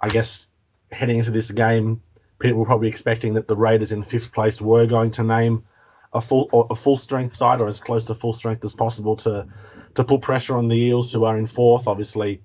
[0.00, 0.48] I guess
[0.90, 2.02] heading into this game,
[2.38, 5.64] people were probably expecting that the Raiders in fifth place were going to name
[6.12, 9.46] a full a full strength side or as close to full strength as possible to
[9.94, 11.86] to put pressure on the Eels who are in fourth.
[11.86, 12.42] Obviously,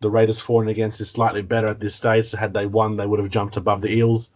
[0.00, 2.26] the Raiders for and against is slightly better at this stage.
[2.26, 4.30] So had they won, they would have jumped above the Eels.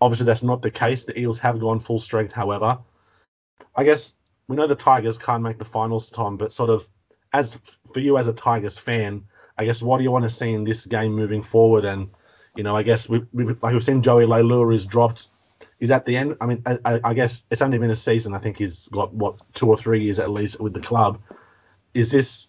[0.00, 1.04] Obviously, that's not the case.
[1.04, 2.78] The Eels have gone full strength, however.
[3.74, 4.14] I guess
[4.48, 6.88] we know the Tigers can't make the finals, Tom, but sort of
[7.32, 7.56] as
[7.92, 9.24] for you as a Tigers fan,
[9.56, 11.84] I guess what do you want to see in this game moving forward?
[11.84, 12.10] And
[12.56, 15.28] you know, I guess we, we like we've seen Joey Leilua is dropped.
[15.78, 16.36] He's at the end.
[16.40, 18.34] I mean, I, I, guess it's only been a season.
[18.34, 21.20] I think he's got what two or three years at least with the club.
[21.94, 22.48] Is this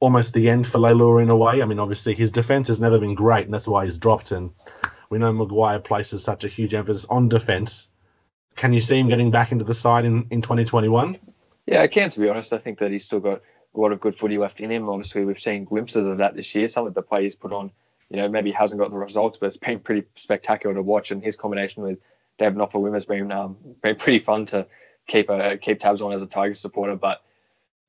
[0.00, 1.60] almost the end for Leilua in a way?
[1.60, 4.30] I mean, obviously his defense has never been great, and that's why he's dropped.
[4.32, 4.52] And
[5.10, 7.88] we know Maguire places such a huge emphasis on defense.
[8.56, 11.18] Can you see him getting back into the side in, in 2021?
[11.66, 12.10] Yeah, I can.
[12.10, 13.42] To be honest, I think that he's still got
[13.74, 14.88] a lot of good footy left in him.
[14.88, 16.68] Obviously, we've seen glimpses of that this year.
[16.68, 17.70] Some of the plays he's put on,
[18.08, 21.10] you know, maybe hasn't got the results, but it's been pretty spectacular to watch.
[21.10, 21.98] And his combination with
[22.38, 24.66] David Nofoaluma has been um, been pretty fun to
[25.06, 26.96] keep a, keep tabs on as a Tigers supporter.
[26.96, 27.22] But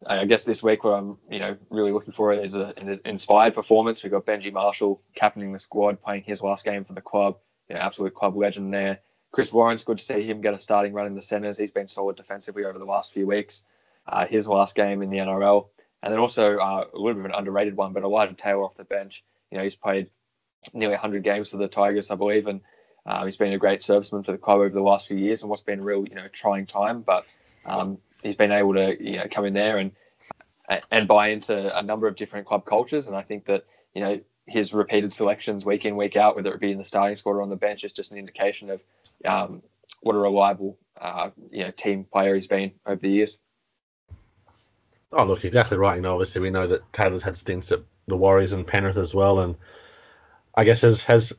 [0.05, 3.55] I guess this week what I'm, you know, really looking for is a, an inspired
[3.55, 4.03] performance.
[4.03, 7.37] We've got Benji Marshall captaining the squad, playing his last game for the club.
[7.67, 8.99] You know, absolute club legend there.
[9.31, 11.57] Chris Lawrence good to see him get a starting run in the centres.
[11.57, 13.63] He's been solid defensively over the last few weeks.
[14.07, 15.67] Uh, his last game in the NRL.
[16.01, 18.77] And then also uh, a little bit of an underrated one, but Elijah Taylor off
[18.77, 19.25] the bench.
[19.51, 20.09] You know, he's played
[20.73, 22.61] nearly 100 games for the Tigers, I believe, and
[23.05, 25.49] uh, he's been a great serviceman for the club over the last few years and
[25.49, 27.01] what's been a real, you know, trying time.
[27.01, 27.25] But
[27.65, 29.91] um, he's been able to, you know, come in there and
[30.91, 33.07] and buy into a number of different club cultures.
[33.07, 36.59] And I think that, you know, his repeated selections week in, week out, whether it
[36.59, 38.81] be in the starting squad or on the bench, is just an indication of
[39.25, 39.61] um,
[40.01, 43.37] what a reliable, uh, you know, team player he's been over the years.
[45.11, 45.95] Oh, look, exactly right.
[45.95, 49.15] You know, obviously we know that Taylor's had stints at the Warriors and Penrith as
[49.15, 49.55] well, and
[50.53, 51.33] I guess has has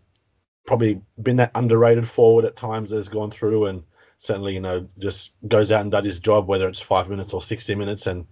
[0.66, 3.82] probably been that underrated forward at times has gone through and
[4.18, 7.42] certainly you know just goes out and does his job whether it's five minutes or
[7.42, 8.26] sixty minutes, and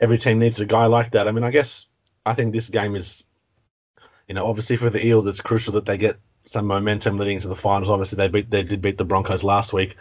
[0.00, 1.28] every team needs a guy like that.
[1.28, 1.88] I mean, I guess
[2.24, 3.24] I think this game is
[4.28, 7.48] you know, obviously for the Eels, it's crucial that they get some momentum leading into
[7.48, 7.90] the finals.
[7.90, 9.96] Obviously, they beat they did beat the Broncos last week.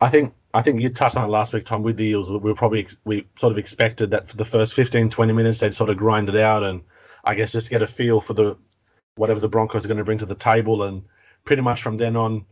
[0.00, 2.30] I think I think you touched on it last week, Tom, with the Eels.
[2.30, 5.74] We were probably we sort of expected that for the first 15, 20 minutes they'd
[5.74, 6.82] sort of grind it out, and
[7.24, 8.56] I guess just get a feel for the
[9.16, 11.04] whatever the Broncos are going to bring to the table, and
[11.44, 12.46] pretty much from then on,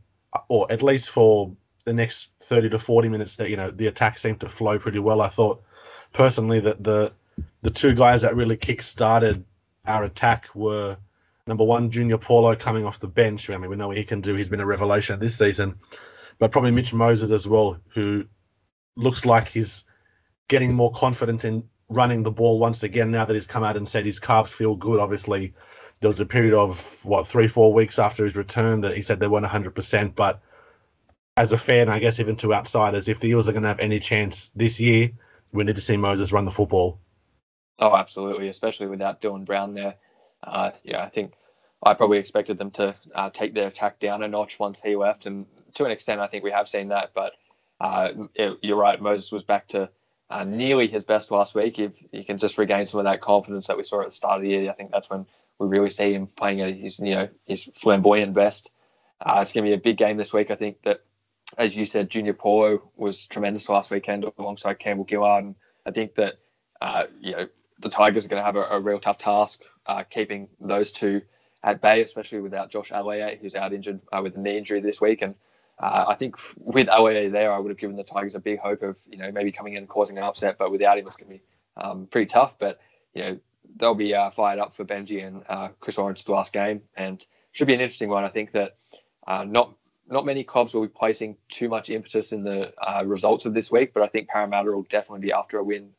[0.49, 4.19] or at least for the next 30 to 40 minutes, that you know the attack
[4.19, 5.21] seemed to flow pretty well.
[5.21, 5.63] I thought
[6.13, 7.13] personally that the
[7.63, 9.45] the two guys that really kick started
[9.87, 10.97] our attack were
[11.47, 13.51] number one, Junior Paulo coming off the bench.
[13.51, 14.35] I mean, we know what he can do.
[14.35, 15.79] He's been a revelation this season,
[16.39, 18.25] but probably Mitch Moses as well, who
[18.97, 19.85] looks like he's
[20.49, 23.87] getting more confidence in running the ball once again now that he's come out and
[23.87, 25.01] said his calves feel good.
[25.01, 25.53] Obviously,
[26.01, 29.21] there was a period of what three, four weeks after his return that he said
[29.21, 30.15] they weren't 100%.
[30.15, 30.41] But
[31.37, 33.81] as a fan, I guess even to outsiders, if the Eels are going to have
[33.81, 35.11] any chance this year,
[35.53, 37.01] we need to see Moses run the football.
[37.79, 39.97] Oh, absolutely, especially without Dylan Brown there.
[40.43, 41.33] Uh, yeah, I think
[41.83, 45.27] I probably expected them to uh, take their attack down a notch once he left,
[45.27, 47.11] and to an extent, I think we have seen that.
[47.15, 47.33] But
[47.81, 49.91] uh, it, you're right, Moses was back to
[50.31, 51.79] uh, nearly his best last week.
[51.79, 54.37] If he can just regain some of that confidence that we saw at the start
[54.37, 55.27] of the year, I think that's when
[55.59, 58.71] we really see him playing at his, you know, his flamboyant best.
[59.21, 60.51] Uh, it's going to be a big game this week.
[60.51, 61.01] I think that,
[61.59, 65.55] as you said, Junior Paulo was tremendous last weekend alongside Campbell Gillard, and
[65.87, 66.35] I think that,
[66.81, 67.49] uh, you know,
[67.81, 71.23] the Tigers are going to have a, a real tough task uh, keeping those two
[71.63, 75.01] at bay, especially without Josh Aloiai, who's out injured uh, with a knee injury this
[75.01, 75.23] week.
[75.23, 75.35] And
[75.79, 78.83] uh, I think with Aloiai there, I would have given the Tigers a big hope
[78.83, 81.33] of you know maybe coming in and causing an upset, but without him, it's going
[81.33, 81.43] to be
[81.77, 82.57] um, pretty tough.
[82.59, 82.81] But
[83.15, 83.39] you know
[83.77, 87.67] they'll be uh, fired up for Benji and uh, Chris Lawrence's last game, and should
[87.67, 88.25] be an interesting one.
[88.25, 88.77] I think that
[89.27, 89.75] not
[90.09, 93.71] not many clubs will be placing too much impetus in the uh, results of this
[93.71, 95.91] week, but I think Parramatta will definitely be after a win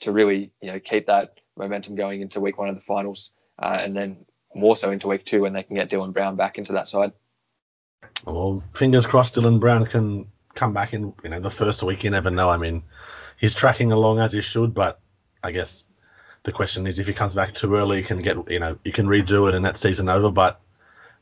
[0.00, 3.78] to really you know keep that momentum going into week one of the finals, uh,
[3.80, 6.72] and then more so into week two when they can get Dylan Brown back into
[6.74, 7.12] that side.
[8.24, 12.04] Well, fingers crossed Dylan Brown can come back in you know the first week.
[12.04, 12.48] You never know.
[12.48, 12.82] I mean,
[13.36, 15.00] he's tracking along as he should, but
[15.42, 15.84] I guess
[16.42, 18.92] the question is if he comes back too early, you can get you know you
[18.92, 20.30] can redo it and that season over.
[20.30, 20.60] But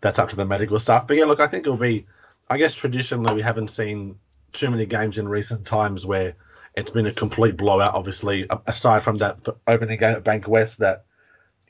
[0.05, 1.07] that's up to the medical staff.
[1.07, 2.07] But yeah, look, I think it'll be.
[2.49, 4.17] I guess traditionally we haven't seen
[4.53, 6.37] too many games in recent times where
[6.77, 7.95] it's been a complete blowout.
[7.95, 11.07] Obviously, aside from that opening game at Bankwest, that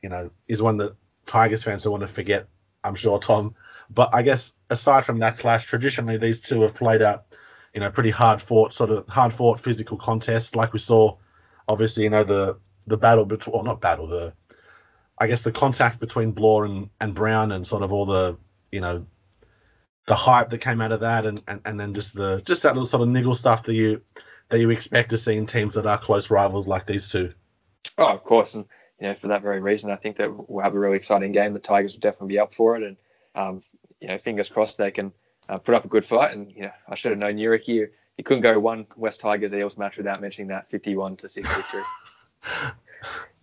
[0.02, 2.48] you know is one that Tigers fans don't want to forget.
[2.82, 3.54] I'm sure, Tom.
[3.88, 7.26] But I guess aside from that clash, traditionally these two have played out,
[7.72, 11.16] you know, pretty hard fought, sort of hard fought physical contests, like we saw.
[11.68, 14.32] Obviously, you know the the battle between, well, not battle, the
[15.18, 18.36] I guess the contact between Blore and, and Brown, and sort of all the
[18.72, 19.06] you know
[20.06, 22.74] the hype that came out of that, and, and, and then just the just that
[22.74, 24.02] little sort of niggle stuff that you
[24.48, 27.32] that you expect to see in teams that are close rivals like these two.
[27.98, 28.66] Oh, of course, and
[29.00, 31.52] you know for that very reason, I think that we'll have a really exciting game.
[31.52, 32.96] The Tigers will definitely be up for it, and
[33.34, 33.60] um,
[34.00, 35.12] you know, fingers crossed they can
[35.48, 36.32] uh, put up a good fight.
[36.32, 37.66] And you know, I should have known Yurik.
[37.68, 41.52] You you couldn't go one West Tigers Eels match without mentioning that 51 to six
[41.54, 41.82] victory.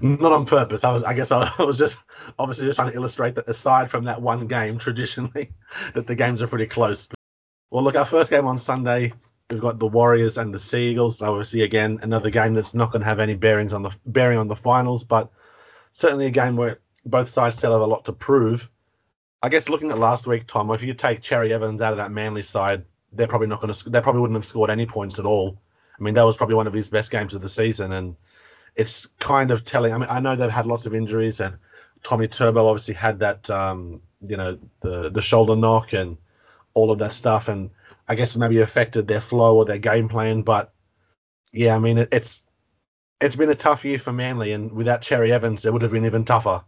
[0.00, 0.84] Not on purpose.
[0.84, 1.98] I was, I guess, I was just
[2.38, 5.50] obviously just trying to illustrate that aside from that one game, traditionally,
[5.94, 7.08] that the games are pretty close.
[7.70, 9.12] Well, look, our first game on Sunday
[9.50, 11.22] We've got the Warriors and the Seagulls.
[11.22, 14.48] Obviously, again, another game that's not going to have any bearings on the bearing on
[14.48, 15.30] the finals, but
[15.92, 18.68] certainly a game where both sides still have a lot to prove.
[19.42, 22.10] I guess looking at last week, Tom, if you take Cherry Evans out of that
[22.10, 23.90] Manly side, they're probably not going to.
[23.90, 25.60] They probably wouldn't have scored any points at all.
[25.98, 28.16] I mean, that was probably one of his best games of the season, and
[28.76, 29.92] it's kind of telling.
[29.92, 31.56] I mean, I know they've had lots of injuries, and
[32.02, 36.18] Tommy Turbo obviously had that, um, you know, the the shoulder knock and
[36.74, 37.70] all of that stuff, and
[38.06, 40.42] I guess it maybe affected their flow or their game plan.
[40.42, 40.72] But
[41.52, 42.44] yeah, I mean, it, it's
[43.20, 46.04] it's been a tough year for Manly, and without Cherry Evans, it would have been
[46.04, 46.62] even tougher.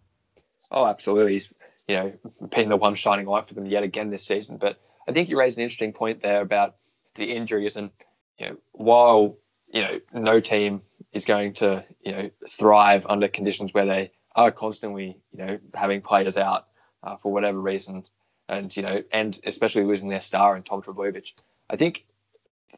[0.71, 1.35] Oh, absolutely.
[1.35, 1.53] He's
[1.87, 2.13] you know
[2.49, 4.57] been the one shining light for them yet again this season.
[4.57, 6.77] But I think you raised an interesting point there about
[7.17, 7.91] the injuries, and
[8.39, 9.37] you know while
[9.73, 10.81] you know no team
[11.13, 16.01] is going to you know thrive under conditions where they are constantly you know having
[16.01, 16.67] players out
[17.03, 18.05] uh, for whatever reason
[18.49, 21.33] and you know, and especially losing their star in Tom Trbojevic.
[21.69, 22.07] I think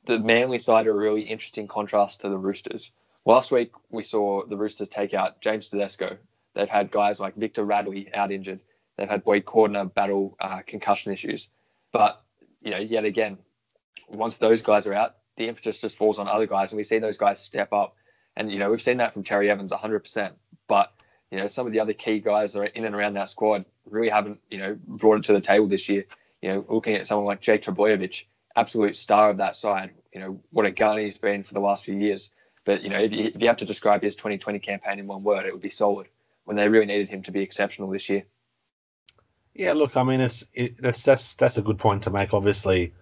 [0.06, 2.92] the Manly side are a really interesting contrast to the Roosters.
[3.24, 6.16] Last week we saw the Roosters take out James Tedesco.
[6.54, 8.60] They've had guys like Victor Radley out injured.
[8.96, 11.48] They've had Boyd Cordner battle uh, concussion issues.
[11.92, 12.22] But
[12.60, 13.38] you know, yet again,
[14.08, 16.98] once those guys are out, the impetus just falls on other guys, and we see
[16.98, 17.94] those guys step up.
[18.36, 20.32] And you know, we've seen that from Cherry Evans 100%.
[20.68, 20.92] But
[21.30, 23.64] you know, some of the other key guys that are in and around that squad
[23.84, 26.04] really haven't, you know, brought it to the table this year.
[26.42, 28.24] You know, looking at someone like Jake Trbojevic,
[28.56, 29.90] absolute star of that side.
[30.12, 32.30] You know, what a gun he's been for the last few years.
[32.64, 35.22] But, you know, if you, if you have to describe his 2020 campaign in one
[35.22, 36.08] word, it would be solid.
[36.44, 38.24] when they really needed him to be exceptional this year.
[39.54, 42.32] Yeah, look, I mean, it's it, that's that's that's a good point to make.
[42.32, 42.94] Obviously,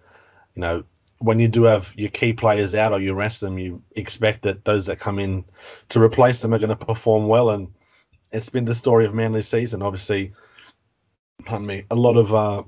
[0.55, 0.83] you know,
[1.19, 4.63] when you do have your key players out or you rest them, you expect that
[4.63, 5.45] those that come in
[5.89, 7.73] to replace them are going to perform well, and
[8.31, 9.81] it's been the story of Manly's season.
[9.81, 10.33] Obviously,
[11.45, 12.63] pardon me, a lot of uh,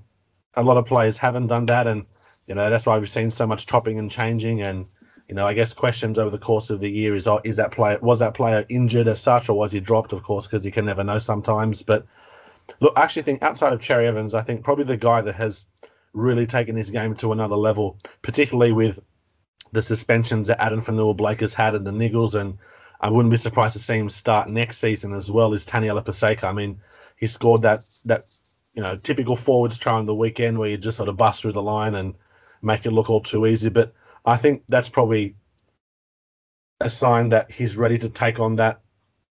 [0.53, 2.05] a lot of players haven't done that, and
[2.45, 4.61] you know that's why we've seen so much chopping and changing.
[4.61, 4.87] And
[5.29, 7.71] you know, I guess questions over the course of the year is, oh, is that
[7.71, 10.11] player was that player injured as such, or was he dropped?
[10.11, 11.83] Of course, because you can never know sometimes.
[11.83, 12.05] But
[12.81, 15.67] look, I actually think outside of Cherry Evans, I think probably the guy that has
[16.13, 18.99] really taken this game to another level, particularly with
[19.71, 22.57] the suspensions that Addin Fonua-Blake has had and the niggles, and
[22.99, 25.53] I wouldn't be surprised to see him start next season as well.
[25.53, 26.43] Is Taniela Paseka?
[26.43, 26.81] I mean,
[27.15, 28.23] he scored that that
[28.73, 31.53] you know typical forwards try on the weekend where you just sort of bust through
[31.53, 32.15] the line and
[32.61, 33.69] make it look all too easy.
[33.69, 33.93] But
[34.25, 35.35] I think that's probably
[36.79, 38.81] a sign that he's ready to take on that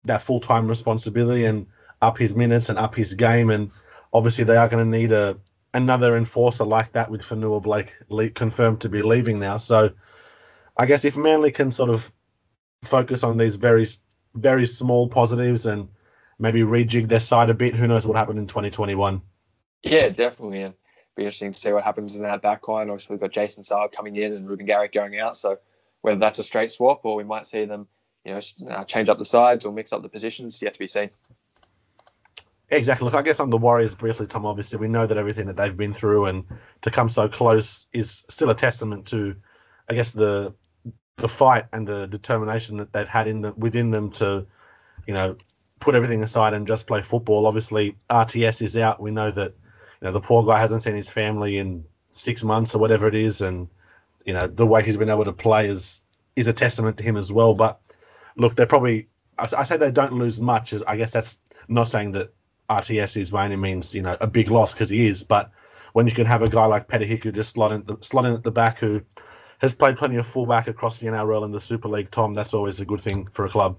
[0.06, 1.68] that full time responsibility and
[2.02, 3.50] up his minutes and up his game.
[3.50, 3.72] And
[4.14, 5.38] obviously they are going to need a
[5.74, 9.58] another enforcer like that with Fonua-Blake le- confirmed to be leaving now.
[9.58, 9.92] So
[10.76, 12.12] I guess if Manly can sort of
[12.84, 13.86] focus on these very
[14.36, 15.90] very small positives and
[16.38, 19.22] maybe rejig their side a bit, who knows what happened in 2021.
[19.84, 20.62] Yeah, definitely.
[20.62, 20.74] And
[21.16, 22.90] be interesting to see what happens in that back line.
[22.90, 25.36] Obviously, we've got Jason Saab coming in and Reuben Garrick going out.
[25.36, 25.60] So
[26.02, 27.88] whether that's a straight swap or we might see them,
[28.24, 30.88] you know, uh, change up the sides or mix up the positions, yet to be
[30.88, 31.10] seen.
[32.72, 33.06] Exactly.
[33.06, 34.46] Look, I guess on the Warriors briefly, Tom.
[34.46, 36.46] Obviously, we know that everything that they've been through and
[36.82, 39.36] to come so close is still a testament to,
[39.90, 40.54] I guess, the
[41.18, 44.46] the fight and the determination that they've had in the, within them to,
[45.06, 45.36] you know,
[45.80, 47.48] put everything aside and just play football.
[47.48, 49.02] Obviously, RTS is out.
[49.02, 49.54] We know that,
[50.02, 53.16] you know, the poor guy hasn't seen his family in six months or whatever it
[53.16, 53.68] is, and
[54.26, 56.04] you know the way he's been able to play is
[56.36, 57.56] is a testament to him as well.
[57.56, 57.82] But
[58.36, 59.08] look, they're probably
[59.40, 60.74] I, I say they don't lose much.
[60.86, 62.32] I guess that's not saying that
[62.70, 65.52] RTS is by any means you know a big loss because he is, but
[65.94, 68.52] when you can have a guy like Peta Hiku just slotting the, slotting at the
[68.52, 69.02] back who
[69.60, 72.80] has played plenty of fullback across the NRL and the Super League, Tom, that's always
[72.80, 73.78] a good thing for a club.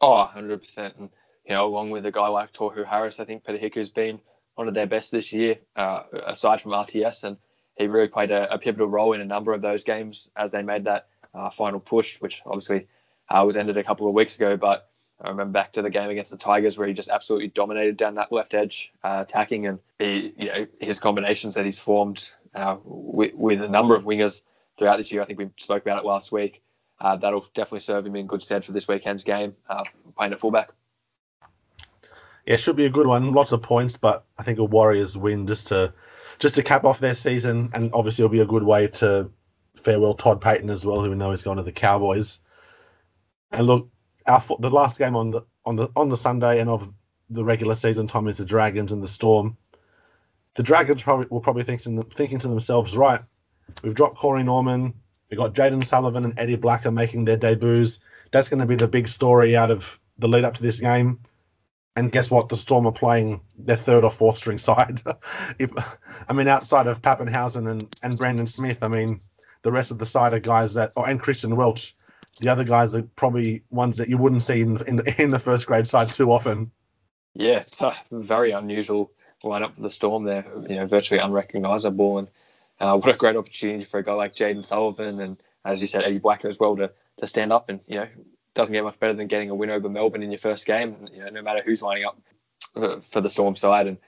[0.00, 0.98] Oh, 100%.
[0.98, 1.10] And,
[1.44, 4.20] you know, along with a guy like Tohu Harris, I think Peta Hiku's been
[4.56, 7.24] one of their best this year, uh, aside from RTS.
[7.24, 7.36] And
[7.76, 10.62] he really played a, a, pivotal role in a number of those games as they
[10.62, 12.88] made that uh, final push, which obviously
[13.30, 14.56] uh, was ended a couple of weeks ago.
[14.56, 17.96] But I remember back to the game against the Tigers where he just absolutely dominated
[17.96, 22.28] down that left edge, uh, attacking, and he, you know, his combinations that he's formed
[22.54, 24.42] uh, with, with a number of wingers
[24.78, 25.22] throughout this year.
[25.22, 26.62] I think we spoke about it last week.
[27.00, 29.84] Uh, that'll definitely serve him in good stead for this weekend's game, uh,
[30.16, 30.70] playing at fullback.
[32.46, 33.32] Yeah, should be a good one.
[33.32, 35.94] Lots of points, but I think a Warriors win just to
[36.38, 39.30] just to cap off their season, and obviously it'll be a good way to
[39.74, 42.40] farewell Todd Payten as well, who we know is going to the Cowboys.
[43.50, 43.88] And look,
[44.26, 46.92] our the last game on the on the on the Sunday and of
[47.30, 49.56] the regular season, Tom is the Dragons and the Storm.
[50.54, 53.20] The Dragons probably will probably thinking thinking to themselves, right,
[53.82, 54.94] We've dropped Corey Norman.
[55.30, 57.98] We've got Jayden Sullivan and Eddie Blacker making their debuts.
[58.30, 61.20] That's going to be the big story out of the lead up to this game.
[61.96, 62.48] And guess what?
[62.48, 65.02] The Storm are playing their third or fourth string side.
[65.58, 65.70] if,
[66.28, 69.18] I mean, outside of Papenhuyzen and, and Brandon Smith, I mean,
[69.62, 71.94] the rest of the side are guys that, oh, and Christian Welch,
[72.38, 75.66] the other guys are probably ones that you wouldn't see in, in, in the first
[75.66, 76.70] grade side too often.
[77.34, 79.10] Yeah, it's a very unusual
[79.42, 82.18] lineup for the Storm there, you know, virtually unrecognisable.
[82.18, 82.28] And
[82.80, 86.04] uh, what a great opportunity for a guy like Jayden Sullivan and, as you said,
[86.04, 88.06] Eddie Blacker as well to to stand up and you know
[88.54, 91.08] doesn't get much better than getting a win over Melbourne in your first game.
[91.12, 92.18] You know, no matter who's lining up
[93.04, 93.98] for the Storm side, and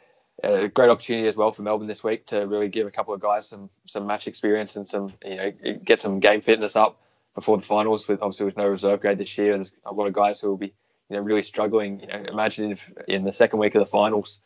[0.43, 3.13] a uh, great opportunity as well for Melbourne this week to really give a couple
[3.13, 5.53] of guys some some match experience and some you know
[5.85, 7.01] get some game fitness up
[7.39, 8.09] before the finals.
[8.09, 10.57] With obviously with no reserve grade this year, there's a lot of guys who will
[10.57, 10.75] be
[11.09, 12.01] you know really struggling.
[12.01, 14.41] You know, imagine if in the second week of the finals,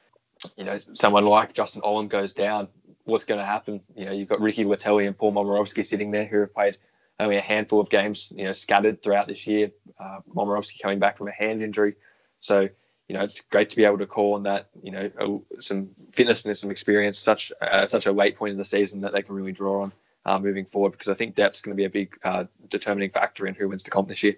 [0.57, 2.69] you know, someone like Justin Olam goes down
[3.05, 3.81] what's going to happen.
[3.97, 6.77] You know, you've got Ricky Leutele and Paul Momirovski sitting there who have played
[7.19, 9.71] only a handful of games, you know, scattered throughout this year.
[9.99, 11.95] Uh, Momirovski coming back from a hand injury.
[12.41, 12.69] So,
[13.09, 16.45] you know, it's great to be able to call on that, you know, some fitness
[16.45, 19.35] and some experience, such uh, such a late point in the season that they can
[19.35, 19.93] really draw on
[20.25, 23.47] uh, moving forward because I think depth's going to be a big uh, determining factor
[23.47, 24.37] in who wins the comp this year.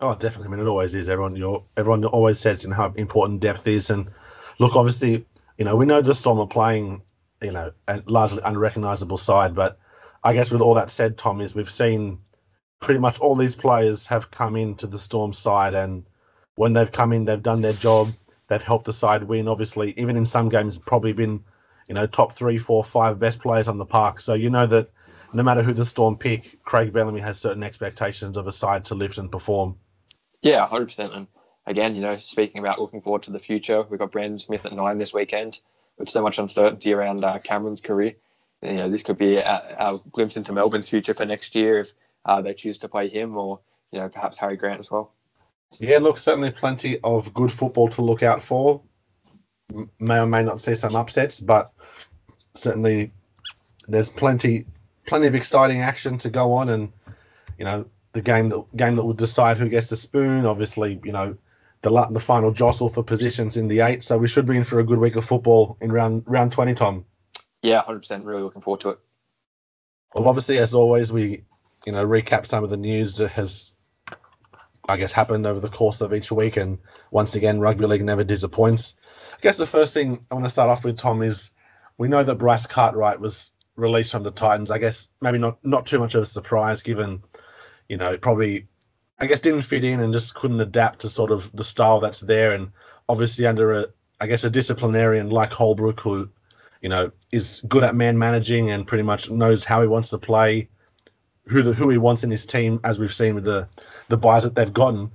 [0.00, 0.48] Oh, definitely.
[0.48, 1.08] I mean, it always is.
[1.08, 4.10] Everyone, you everyone always says you know, how important depth is, and
[4.58, 5.26] look, obviously,
[5.56, 7.02] you know, we know the Storm are playing
[7.44, 9.54] you know, a largely unrecognizable side.
[9.54, 9.78] But
[10.22, 12.18] I guess with all that said, Tom, is we've seen
[12.80, 16.04] pretty much all these players have come into the Storm side, and
[16.56, 18.08] when they've come in, they've done their job.
[18.48, 19.48] They've helped the side win.
[19.48, 21.44] Obviously, even in some games, probably been,
[21.86, 24.20] you know, top three, four, five best players on the park.
[24.20, 24.90] So you know that
[25.32, 28.94] no matter who the Storm pick, Craig Bellamy has certain expectations of a side to
[28.94, 29.76] lift and perform.
[30.42, 31.12] Yeah, hundred percent.
[31.12, 31.26] And
[31.66, 34.72] again, you know, speaking about looking forward to the future, we've got Brandon Smith at
[34.72, 35.60] nine this weekend.
[35.98, 38.14] With so much uncertainty around uh, Cameron's career,
[38.62, 41.92] you know, this could be a, a, glimpse into Melbourne's future for next year if
[42.24, 43.60] uh, they choose to play him or
[43.92, 45.12] you know perhaps Harry Grant as well.
[45.78, 48.82] Yeah, look, certainly plenty of good football to look out for.
[49.98, 51.72] May or may not see some upsets, but
[52.54, 53.12] certainly
[53.88, 54.66] there's plenty
[55.06, 56.92] plenty of exciting action to go on, and
[57.58, 60.46] you know the game that game that will decide who gets the spoon.
[60.46, 61.36] Obviously, you know
[61.82, 64.02] the the final jostle for positions in the eight.
[64.02, 66.74] So we should be in for a good week of football in round round twenty,
[66.74, 67.04] Tom.
[67.62, 68.24] Yeah, hundred percent.
[68.24, 68.98] Really looking forward to it.
[70.14, 71.44] Well, obviously, as always, we
[71.86, 73.73] you know recap some of the news that has
[74.88, 76.78] I guess happened over the course of each week, and
[77.10, 78.94] once again, rugby league never disappoints.
[79.32, 81.52] I guess the first thing I want to start off with, Tom, is
[81.96, 84.70] we know that Bryce Cartwright was released from the Titans.
[84.70, 87.22] I guess maybe not not too much of a surprise given,
[87.88, 88.68] you know, probably
[89.18, 92.20] I guess didn't fit in and just couldn't adapt to sort of the style that's
[92.20, 92.52] there.
[92.52, 92.72] And
[93.08, 93.86] obviously under a
[94.20, 96.30] I guess a disciplinarian like Holbrook who,
[96.80, 100.18] you know, is good at man managing and pretty much knows how he wants to
[100.18, 100.68] play,
[101.46, 103.68] who the, who he wants in his team, as we've seen with the
[104.08, 105.10] the buys that they've gotten.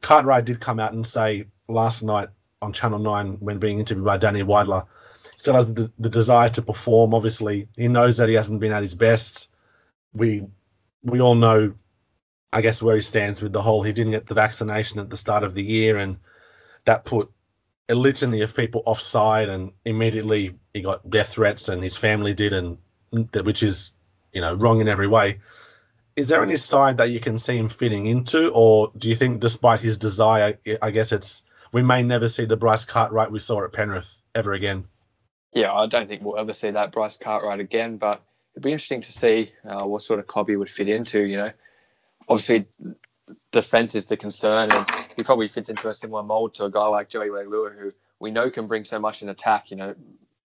[0.00, 2.28] Cartwright did come out and say last night
[2.60, 4.86] on Channel Nine when being interviewed by Danny Weidler,
[5.36, 7.14] still has the, the desire to perform.
[7.14, 9.48] Obviously, he knows that he hasn't been at his best.
[10.12, 10.46] We
[11.02, 11.74] we all know
[12.54, 15.16] I guess where he stands with the whole he didn't get the vaccination at the
[15.16, 16.18] start of the year and
[16.84, 17.30] that put
[17.88, 22.52] a litany of people offside and immediately he got death threats and his family did
[22.52, 22.78] and
[23.42, 23.92] which is
[24.32, 25.40] you know wrong in every way.
[26.16, 29.40] Is there any side that you can see him fitting into, or do you think,
[29.40, 31.42] despite his desire, I guess it's
[31.72, 34.86] we may never see the Bryce Cartwright we saw at Penrith ever again?
[35.52, 39.00] Yeah, I don't think we'll ever see that Bryce Cartwright again, but it'd be interesting
[39.02, 41.20] to see uh, what sort of club he would fit into.
[41.20, 41.50] You know,
[42.28, 42.66] obviously
[43.50, 44.86] defense is the concern, and
[45.16, 47.90] he probably fits into a similar mold to a guy like Joey Leilua, who
[48.20, 49.72] we know can bring so much in attack.
[49.72, 49.94] You know,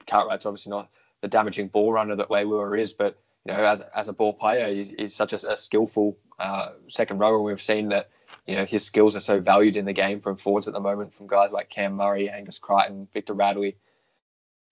[0.07, 0.89] Cartwright's obviously not
[1.21, 4.73] the damaging ball runner that Leilua is, but you know, as as a ball player,
[4.73, 7.41] he's, such a, a skillful uh, second rower.
[7.41, 8.09] We've seen that
[8.45, 11.13] you know his skills are so valued in the game from forwards at the moment,
[11.13, 13.77] from guys like Cam Murray, Angus Crichton, Victor Radley.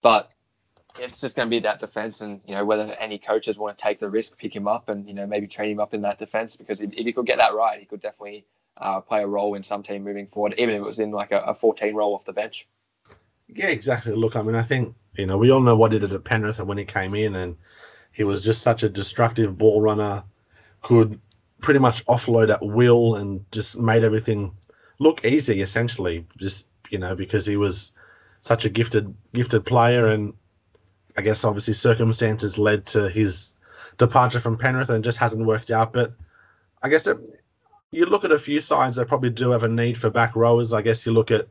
[0.02, 0.32] But
[1.00, 3.82] it's just going to be that defense, and you know whether any coaches want to
[3.82, 6.18] take the risk, pick him up, and you know maybe train him up in that
[6.18, 8.46] defense because if, if he could get that right, he could definitely
[8.78, 11.32] uh, play a role in some team moving forward, even if it was in like
[11.32, 12.68] a, a 14 role off the bench.
[13.48, 14.14] Yeah, exactly.
[14.14, 16.60] Look, I mean, I think you know we all know what he did at Penrith
[16.60, 17.58] and when he came in, and
[18.18, 20.24] he was just such a destructive ball runner,
[20.82, 21.22] could
[21.62, 24.54] pretty much offload at will, and just made everything
[24.98, 26.26] look easy essentially.
[26.36, 27.94] Just you know because he was
[28.42, 30.34] such a gifted gifted player and
[31.16, 33.54] I guess obviously circumstances led to his
[34.00, 35.94] departure from Penrith and just hasn't worked out.
[35.94, 36.14] But
[36.82, 37.18] I guess it,
[37.92, 40.74] you look at a few sides that probably do have a need for back rowers.
[40.74, 41.50] I guess you look at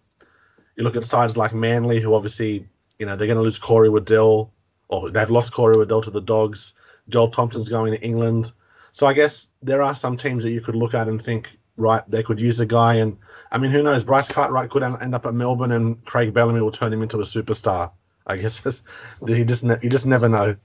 [0.74, 2.66] you look at sides like Manly, who obviously
[2.98, 4.50] you know they're going to lose Corey Waddell,
[4.88, 6.74] or they've lost Corey Waddell to the Dogs.
[7.08, 8.52] Joel Thompson's going to England.
[8.92, 12.02] So I guess there are some teams that you could look at and think, right,
[12.08, 12.94] they could use a guy.
[12.94, 13.18] And
[13.50, 14.04] I mean, who knows?
[14.04, 17.24] Bryce Cartwright could end up at Melbourne, and Craig Bellamy will turn him into a
[17.24, 17.92] superstar.
[18.26, 18.62] I guess
[19.26, 20.56] you just ne- you just never know.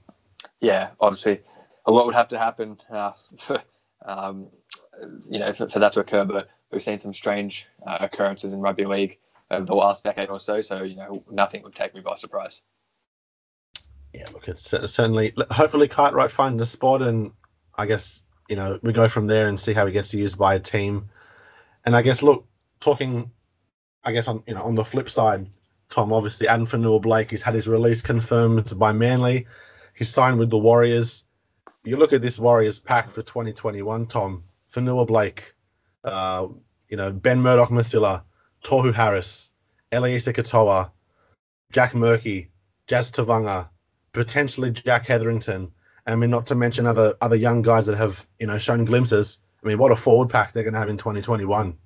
[0.60, 1.42] Yeah, obviously,
[1.86, 3.62] a lot would have to happen uh, for
[4.04, 4.48] um,
[5.30, 6.24] you know for, for, that to occur.
[6.24, 9.18] But we've seen some strange uh, occurrences in rugby league
[9.50, 10.60] over the last decade or so.
[10.60, 12.62] So you know, nothing would take me by surprise.
[14.12, 17.32] Yeah, look, it's certainly hopefully Cartwright finds a spot, and
[17.74, 20.54] I guess you know we go from there and see how he gets used by
[20.54, 21.08] a team.
[21.84, 22.46] And I guess look,
[22.80, 23.30] talking,
[24.04, 25.46] I guess on you know on the flip side,
[25.92, 29.46] Tom, obviously, Addin Fonua-Blake, he's had his release confirmed by Manly.
[29.94, 31.24] He's signed with the Warriors.
[31.84, 34.44] You look at this Warriors pack for 2021, Tom.
[34.74, 35.54] Fonua-Blake,
[36.02, 36.48] uh,
[36.88, 38.22] you know, Ben Murdoch Masila,
[38.64, 39.52] Tohu Harris,
[39.92, 40.92] Eliesa Katoa,
[41.70, 42.50] Jack Murphy,
[42.86, 43.68] Jazz Tevaga,
[44.12, 45.72] potentially Jack Hetherington.
[46.06, 49.38] I mean, not to mention other other young guys that have, you know, shown glimpses.
[49.62, 51.78] I mean, what a forward pack they're going to have in 2021.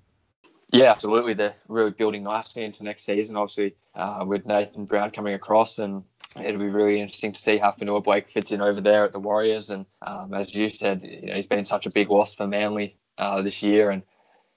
[0.73, 1.35] Yeah, absolutely.
[1.35, 3.37] They're really building nicely into next season.
[3.37, 6.03] Obviously, uh, with Nathan Brown coming across, and
[6.35, 9.71] it'll be really interesting to see how Fonua-Blake fits in over there at the Warriors.
[9.71, 12.97] And um, as you said, you know, he's been such a big loss for Manly
[13.19, 14.03] uh, this year, and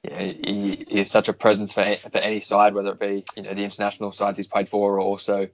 [0.03, 3.53] he, he is such a presence for for any side, whether it be you know
[3.53, 5.49] the international sides he's played for, or also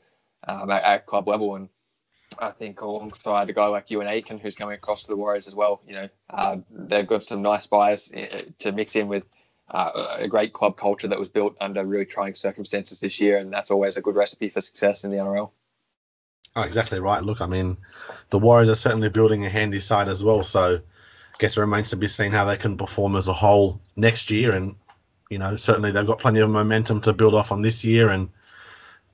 [0.47, 1.55] um, at, at, club level.
[1.55, 1.69] And
[2.37, 5.55] I think alongside a guy like Euan Aitken, who's coming across to the Warriors as
[5.55, 9.25] well, you know, uh, they've got some nice buyers uh, to mix in with
[9.69, 13.53] uh, a great club culture that was built under really trying circumstances this year, and
[13.53, 15.49] that's always a good recipe for success in the NRL.
[16.55, 17.23] Oh, exactly right.
[17.23, 17.77] Look, I mean,
[18.29, 21.89] the Warriors are certainly building a handy side as well, so I guess it remains
[21.89, 24.51] to be seen how they can perform as a whole next year.
[24.51, 24.75] And
[25.29, 28.09] you know, certainly they've got plenty of momentum to build off on this year.
[28.09, 28.29] And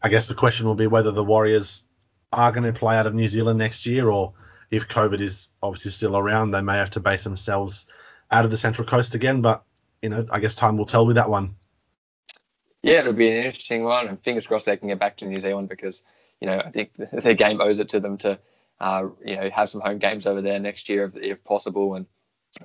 [0.02, 1.84] I guess the question will be whether the Warriors
[2.32, 4.34] are going to play out of New Zealand next year, or
[4.70, 7.86] if COVID is obviously still around, they may have to base themselves
[8.30, 9.42] out of the Central Coast again.
[9.42, 9.64] But
[10.02, 11.56] you know, I guess time will tell with that one.
[12.82, 15.40] Yeah, it'll be an interesting one, and fingers crossed they can get back to New
[15.40, 16.04] Zealand because
[16.40, 18.40] you know I think their game owes it to them to
[18.80, 22.06] uh, you know have some home games over there next year if, if possible, and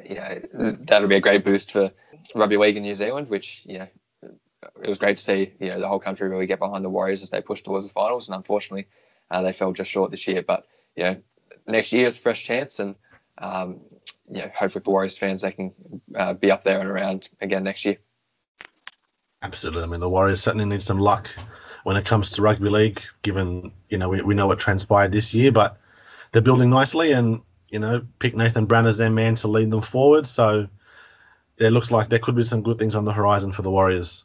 [0.04, 1.90] you know that'll be a great boost for
[2.34, 3.88] rugby league in New Zealand, which you know
[4.82, 7.22] it was great to see you know the whole country really get behind the Warriors
[7.22, 8.86] as they push towards the finals, and unfortunately
[9.30, 10.42] uh, they fell just short this year.
[10.42, 11.16] But you know
[11.66, 12.94] next year is fresh chance, and
[13.38, 13.80] um,
[14.30, 15.72] you know hopefully for Warriors fans they can
[16.14, 17.98] uh, be up there and around again next year.
[19.42, 19.82] Absolutely.
[19.82, 21.28] I mean the Warriors certainly need some luck
[21.84, 25.34] when it comes to rugby league, given you know we, we know what transpired this
[25.34, 25.78] year, but
[26.32, 29.82] they're building nicely and you know pick Nathan Brown as their man to lead them
[29.82, 30.26] forward.
[30.26, 30.68] So
[31.58, 34.24] it looks like there could be some good things on the horizon for the Warriors.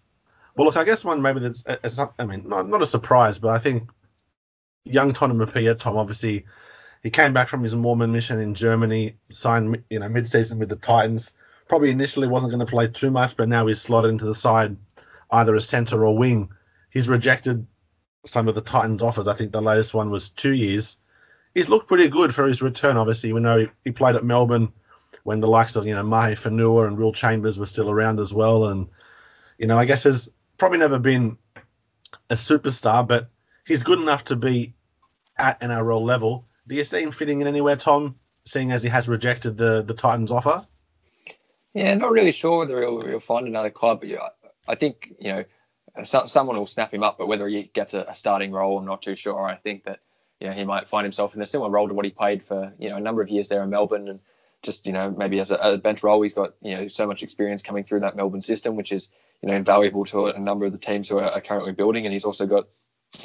[0.55, 1.63] Well, look, I guess one maybe that's,
[2.19, 3.89] I mean, not, not a surprise, but I think
[4.85, 6.45] young Tonumaipea, Tom, obviously,
[7.03, 10.75] he came back from his Mormon mission in Germany, signed, you know, mid-season with the
[10.75, 11.33] Titans.
[11.67, 14.77] Probably initially wasn't going to play too much, but now he's slotted into the side,
[15.31, 16.49] either a centre or wing.
[16.89, 17.65] He's rejected
[18.25, 19.27] some of the Titans' offers.
[19.27, 20.97] I think the latest one was two years.
[21.55, 22.97] He's looked pretty good for his return.
[22.97, 24.71] Obviously, we know he, played at Melbourne
[25.23, 28.33] when the likes of you know Mahe Fonua and Will Chambers were still around as
[28.33, 28.87] well, and
[29.57, 31.37] you know I guess has probably never been
[32.29, 33.29] a superstar, but
[33.71, 34.73] he's good enough to be
[35.37, 36.45] at an NRL level.
[36.67, 38.15] Do you see him fitting in anywhere, Tom?
[38.45, 40.65] Seeing as he has rejected the the Titans offer.
[41.73, 44.03] Yeah, not really sure whether he'll, he'll find another club.
[44.03, 44.29] Yeah,
[44.67, 45.43] I think you know
[46.03, 48.85] some, someone will snap him up, but whether he gets a, a, starting role, I'm
[48.85, 49.45] not too sure.
[49.45, 49.99] I think that
[50.39, 52.73] you know he might find himself in a similar role to what he played for
[52.79, 54.19] you know a number of years there in Melbourne, and
[54.63, 57.23] just you know maybe as a, a bench role, he's got you know so much
[57.23, 59.11] experience coming through that Melbourne system, which is
[59.41, 62.11] you know invaluable to a number of the teams who are, are currently building, and
[62.11, 62.67] he's also got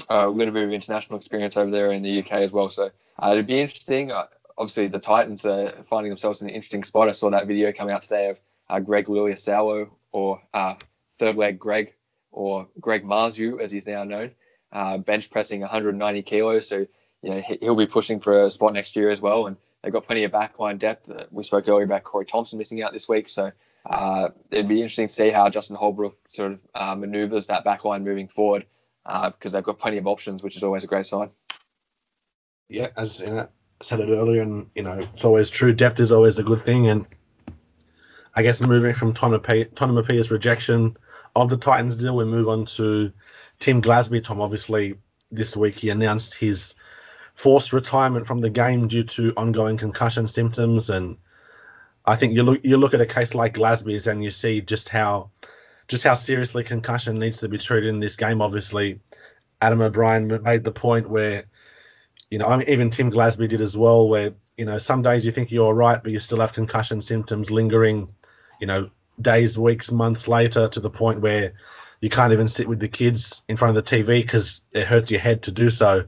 [0.08, 2.70] a little bit of international experience over there in the UK as well.
[2.70, 4.12] So uh, it'd be interesting.
[4.12, 4.26] Uh,
[4.58, 7.08] obviously, the Titans are finding themselves in an interesting spot.
[7.08, 10.74] I saw that video come out today of uh, Greg Leleisiuao or uh,
[11.18, 11.94] third leg Greg
[12.30, 14.32] or Greg Marzhew, as he's now known,
[14.72, 16.68] uh, bench pressing 190 kilos.
[16.68, 16.86] So
[17.22, 19.46] you know he'll be pushing for a spot next year as well.
[19.46, 21.10] And they've got plenty of backline depth.
[21.30, 23.52] We spoke earlier about Corey Thompson missing out this week, so
[23.88, 28.02] uh, it'd be interesting to see how Justin Holbrook sort of uh, manoeuvres that backline
[28.02, 28.66] moving forward
[29.06, 31.30] Uh, because they've got plenty of options, which is always a great sign.
[32.68, 33.48] Yeah, as you know,
[33.80, 35.72] I said it earlier, and you know it's always true.
[35.72, 37.06] Depth is always a good thing, and
[38.34, 40.96] I guess moving from Tom Tonumaipea's rejection
[41.36, 43.12] of the Titans deal, we move on to
[43.60, 44.24] Tim Glasby.
[44.24, 44.96] Tom, obviously,
[45.30, 46.74] this week he announced his
[47.34, 51.16] forced retirement from the game due to ongoing concussion symptoms, and
[52.04, 54.88] I think you look you look at a case like Glasby's and you see just
[54.88, 55.30] how
[55.88, 58.42] just how seriously concussion needs to be treated in this game.
[58.42, 59.00] Obviously,
[59.60, 61.44] Adam O'Brien made the point where,
[62.30, 65.24] you know, I mean, even Tim Glasby did as well, where you know some days
[65.24, 68.08] you think you're all right, but you still have concussion symptoms lingering,
[68.60, 71.54] you know, days, weeks, months later to the point where
[72.00, 75.10] you can't even sit with the kids in front of the TV because it hurts
[75.10, 76.04] your head to do so.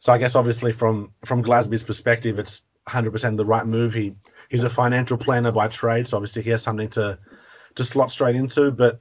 [0.00, 3.94] So I guess obviously from from Glasby's perspective, it's 100% the right move.
[3.94, 4.14] He
[4.48, 7.18] he's a financial planner by trade, so obviously he has something to
[7.76, 8.70] to slot straight into.
[8.70, 9.00] But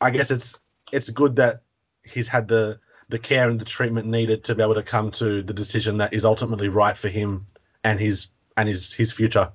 [0.00, 0.58] I guess it's
[0.92, 1.62] it's good that
[2.04, 5.42] he's had the the care and the treatment needed to be able to come to
[5.42, 7.46] the decision that is ultimately right for him
[7.84, 9.52] and his and his his future.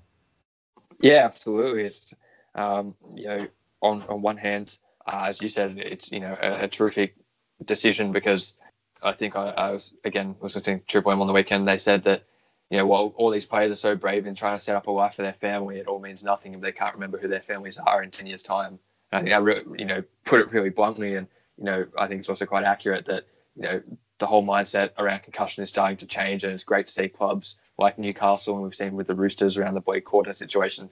[1.00, 1.84] Yeah, absolutely.
[1.84, 2.14] It's
[2.56, 3.48] um, you know
[3.82, 7.16] on on one hand, uh, as you said, it's you know a, a terrific
[7.64, 8.54] decision because
[9.02, 11.68] I think I, I, was again was listening to Triple M on the weekend.
[11.68, 12.24] They said that
[12.72, 14.92] you know while all these players are so brave in trying to set up a
[14.92, 17.78] life for their family, it all means nothing if they can't remember who their families
[17.78, 18.80] are in ten years' time.
[19.12, 22.08] And I think that re- you know put it really bluntly, and you know I
[22.08, 23.82] think it's also quite accurate that you know
[24.20, 27.60] the whole mindset around concussion is starting to change, and it's great to see clubs
[27.78, 30.90] like Newcastle and we've seen with the Roosters around the Blake Corder situation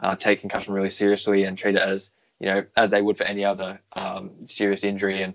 [0.00, 2.10] uh, take concussion really seriously and treat it as
[2.40, 5.34] you know as they would for any other um, serious injury and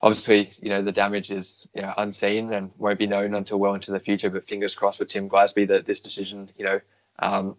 [0.00, 3.74] obviously, you know, the damage is you know, unseen and won't be known until well
[3.74, 4.30] into the future.
[4.30, 6.80] But fingers crossed for Tim Glasby that this decision, you know,
[7.18, 7.56] um,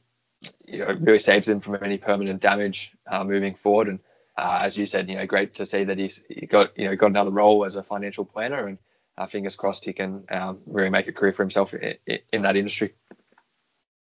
[0.65, 3.87] you know, really saves him from any permanent damage uh, moving forward.
[3.87, 3.99] And
[4.37, 6.95] uh, as you said, you know, great to see that he's he got you know
[6.95, 8.77] got another role as a financial planner, and
[9.17, 11.97] uh, fingers crossed he can um, really make a career for himself in,
[12.31, 12.93] in, that industry.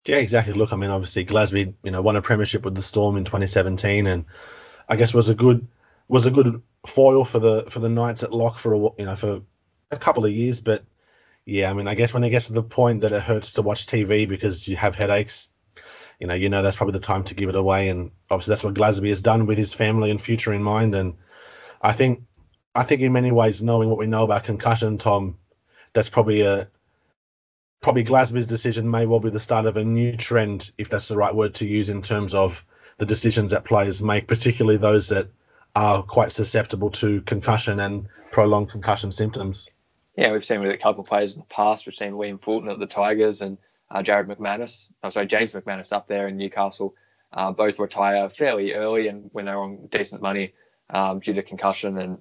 [0.07, 0.55] Yeah, exactly.
[0.55, 4.09] Look, I mean, obviously Glasby, you know, won a premiership with the Storm in 2017,
[4.09, 4.25] and
[4.89, 5.69] I guess was a good
[6.09, 9.17] was a good foil for the for the Knights at lock for a you know
[9.17, 9.43] for
[9.91, 10.61] a couple of years.
[10.61, 10.85] But
[11.45, 13.63] yeah, I mean, I guess when it gets to the point that it hurts to
[13.63, 15.51] watch TV because you have headaches,
[16.19, 17.89] you know, you know that's probably the time to give it away.
[17.89, 20.95] And obviously that's what Glasby has done with his family and future in mind.
[20.95, 21.15] And
[21.81, 22.25] I think,
[22.75, 25.39] I think in many ways, knowing what we know about concussion, Tom,
[25.93, 26.69] that's probably a
[27.81, 31.17] probably Glasby's decision may well be the start of a new trend, if that's the
[31.17, 32.65] right word to use in terms of
[32.99, 35.29] the decisions that players make, particularly those that
[35.79, 39.69] are quite susceptible to concussion and prolonged concussion symptoms.
[40.17, 41.87] Yeah, we've seen with a couple of players in the past.
[41.87, 43.59] We've seen William Fulton at the Tigers and
[43.89, 44.89] uh, Jarryd McManus.
[45.05, 46.97] I'm sorry, James McManus up there in Newcastle.
[47.33, 50.53] Uh, both retire fairly early and when they're on decent money
[50.91, 51.97] um, due to concussion.
[51.97, 52.19] And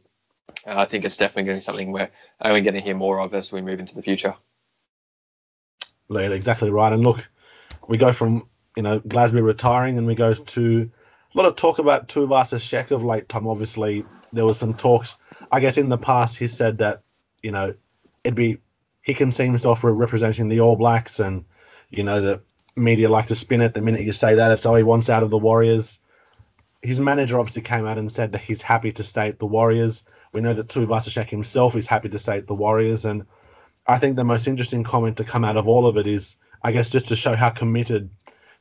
[0.68, 3.34] I think it's definitely going to be something we're only going to hear more of
[3.34, 4.36] as we move into the future.
[6.12, 6.94] Exactly right.
[6.94, 7.28] And look,
[7.88, 10.92] we go from you know Glasby retiring, and we go to
[11.38, 13.48] lot of talk about Tuivasa-Sheck of late time.
[13.48, 15.18] Obviously, there was some talks.
[15.52, 17.04] I guess in the past, he said that
[17.42, 17.76] you know
[18.24, 18.58] it'd be
[19.02, 21.46] he can see himself representing the All Blacks, and
[21.90, 22.42] you know the
[22.76, 24.52] media like to spin it the minute you say that.
[24.52, 26.00] It's all he wants out of the Warriors.
[26.82, 30.06] His manager obviously came out and said that he's happy to stay at the Warriors.
[30.32, 33.26] We know that Tuivasa-Sheck himself is happy to stay at the Warriors, and
[33.86, 36.72] I think the most interesting comment to come out of all of it is, I
[36.72, 38.10] guess, just to show how committed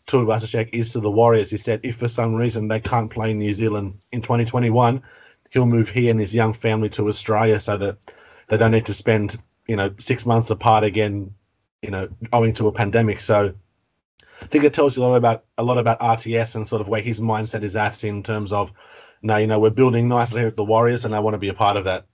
[0.07, 1.50] Tuivasa-Sheck is to the Warriors.
[1.50, 5.02] He said if for some reason they can't play New Zealand in 2021,
[5.50, 7.98] he'll move he and his young family to Australia so that
[8.48, 9.36] they don't need to spend
[9.66, 11.34] you know six months apart again,
[11.82, 13.20] you know, owing to a pandemic.
[13.20, 13.54] So
[14.40, 16.88] I think it tells you a lot about a lot about RTS and sort of
[16.88, 18.72] where his mindset is at in terms of
[19.22, 21.48] now you know we're building nicely here at the Warriors and I want to be
[21.48, 22.07] a part of that.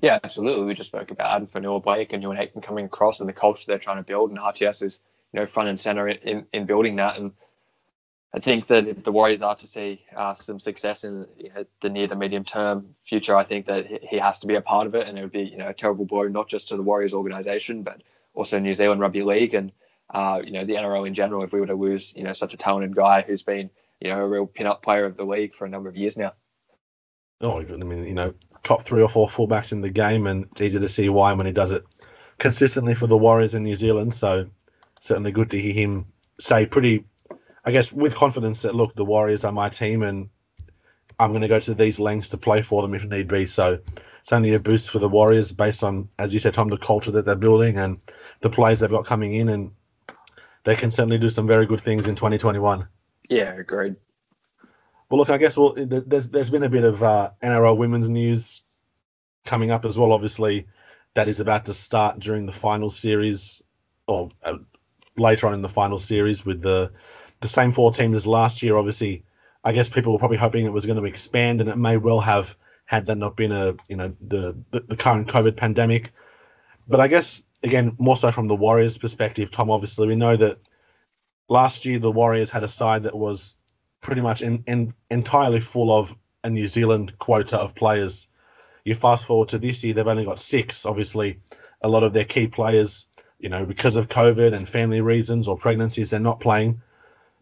[0.00, 0.64] Yeah, absolutely.
[0.64, 3.78] We just spoke about Addin Fonua-Blake and Euan Aitken coming across and the culture they're
[3.78, 5.00] trying to build, and RTS is
[5.32, 7.18] you know front and center in, in building that.
[7.18, 7.32] And
[8.34, 11.64] I think that if the Warriors are to see uh, some success in you know,
[11.80, 14.86] the near to medium term future, I think that he has to be a part
[14.86, 16.82] of it, and it would be you know a terrible blow not just to the
[16.82, 18.02] Warriors organization, but
[18.34, 19.72] also New Zealand Rugby League and
[20.12, 21.42] uh, you know the NRL in general.
[21.44, 23.70] If we were to lose you know such a talented guy who's been
[24.00, 26.32] you know a real pin-up player of the league for a number of years now.
[27.42, 30.60] Oh, I mean, you know, top three or four fullbacks in the game, and it's
[30.60, 31.84] easy to see why when he does it
[32.38, 34.14] consistently for the Warriors in New Zealand.
[34.14, 34.46] So
[35.02, 36.06] certainly good to hear him
[36.38, 37.04] say pretty,
[37.64, 40.30] I guess, with confidence that look, the Warriors are my team, and
[41.18, 43.46] I'm going to go to these lengths to play for them if need be.
[43.46, 43.80] So
[44.20, 47.10] it's only a boost for the Warriors based on, as you said, Tom, the culture
[47.10, 47.98] that they're building and
[48.42, 49.72] the players they've got coming in, and
[50.62, 52.86] they can certainly do some very good things in 2021.
[53.28, 53.96] Yeah, agreed.
[55.10, 58.62] Well, look, I guess well, there's there's been a bit of uh, NRL women's news
[59.44, 60.12] coming up as well.
[60.12, 60.68] Obviously,
[61.14, 63.62] that is about to start during the final series,
[64.06, 64.58] or uh,
[65.16, 66.92] later on in the final series with the
[67.40, 68.76] the same four teams as last year.
[68.76, 69.24] Obviously,
[69.64, 72.20] I guess people were probably hoping it was going to expand, and it may well
[72.20, 76.12] have had that not been a you know the the, the current COVID pandemic.
[76.88, 79.70] But I guess again, more so from the Warriors' perspective, Tom.
[79.70, 80.58] Obviously, we know that
[81.48, 83.54] last year the Warriors had a side that was
[84.00, 88.28] pretty much in, in, entirely full of a New Zealand quota of players.
[88.84, 90.84] You fast forward to this year, they've only got six.
[90.84, 91.40] Obviously,
[91.80, 93.06] a lot of their key players,
[93.42, 96.80] you know, because of COVID and family reasons or pregnancies, they're not playing.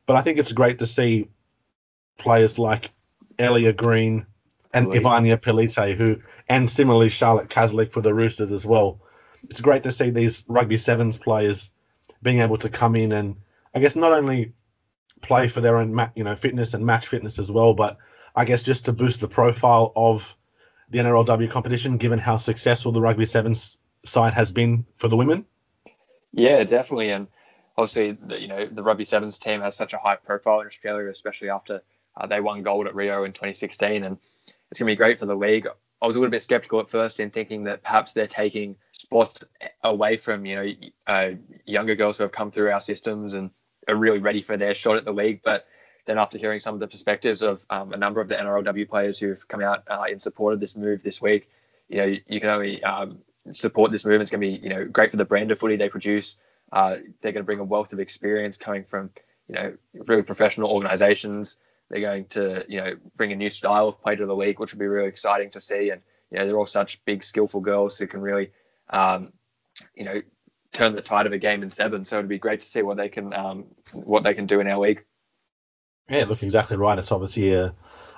[0.07, 1.29] But I think it's great to see
[2.17, 2.91] players like
[3.39, 4.27] Ellia Green
[4.73, 4.89] and.
[4.89, 6.17] Evania Pelite, who,
[6.49, 8.99] and similarly Charlotte Caslick for the Roosters as well.
[9.51, 11.71] It's great to see these rugby sevens players
[12.23, 13.37] being able to come in and,
[13.75, 14.55] I guess, not only
[15.21, 17.75] play for their own, you know, fitness and match fitness as well.
[17.75, 17.99] But
[18.35, 20.35] I guess just to boost the profile of
[20.89, 25.45] the NRLW competition, given how successful the rugby sevens side has been for the women.
[26.33, 27.27] Yeah, definitely, and
[27.77, 31.09] obviously, the, you know, the rugby sevens team has such a high profile in Australia,
[31.11, 31.83] especially after
[32.17, 34.17] uh, they won gold at Rio in 2016, and
[34.71, 35.67] it's going to be great for the league.
[36.03, 39.45] I was a little bit skeptical at first in thinking that perhaps they're taking spots
[39.83, 40.73] away from you know
[41.07, 41.31] uh,
[41.67, 43.51] younger girls who have come through our systems and
[43.89, 45.41] are really ready for their shot at the league.
[45.45, 45.67] But
[46.07, 49.19] then after hearing some of the perspectives of um, a number of the NRLW players
[49.19, 51.51] who've come out uh, in support of this move this week,
[51.89, 53.19] you know, you can only um,
[53.53, 54.23] support this movement.
[54.23, 56.37] It's going to be, you know, great for the brand of footy they produce.
[56.73, 59.11] Uh, they're going to bring a wealth of experience coming from,
[59.49, 59.77] you know,
[60.07, 61.57] really professional organisations.
[61.89, 64.73] They're going to, you know, bring a new style of play to the league, which
[64.73, 65.91] will be really exciting to see.
[65.91, 68.53] And you know, they're all such big, skillful girls who can really,
[68.89, 69.33] um,
[69.95, 70.23] you know,
[70.73, 72.05] turn the tide of a game in seven.
[72.05, 74.69] So it'd be great to see what they can um, what they can do in
[74.69, 75.05] our league.
[76.09, 76.99] Yeah, look exactly right.
[76.99, 77.75] It's obviously a,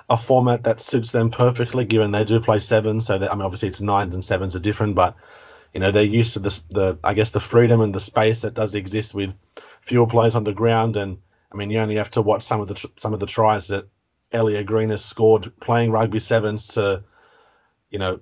[0.09, 3.01] a format that suits them perfectly, given they do play seven.
[3.01, 5.15] So that I mean, obviously it's nines and sevens are different, but
[5.73, 8.53] you know they're used to the the I guess the freedom and the space that
[8.53, 9.33] does exist with
[9.81, 10.97] fewer players on the ground.
[10.97, 11.19] And
[11.51, 13.87] I mean, you only have to watch some of the some of the tries that
[14.33, 17.03] Ellia Green has scored playing rugby sevens to,
[17.89, 18.19] you know,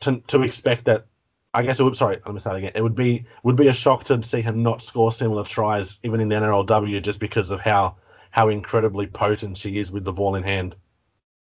[0.00, 1.06] to to expect that
[1.52, 1.96] I guess it would.
[1.96, 2.72] Sorry, let me say that again.
[2.74, 6.20] It would be would be a shock to see him not score similar tries, even
[6.20, 7.96] in the NRLW, just because of how
[8.36, 10.76] how incredibly potent she is with the ball in hand.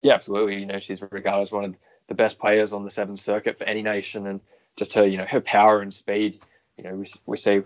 [0.01, 0.59] Yeah, absolutely.
[0.59, 1.75] You know, she's regarded as one of
[2.07, 4.39] the best players on the Seventh Circuit for any nation, and
[4.77, 6.39] just her, you know, her power and speed.
[6.77, 7.57] You know, we, we see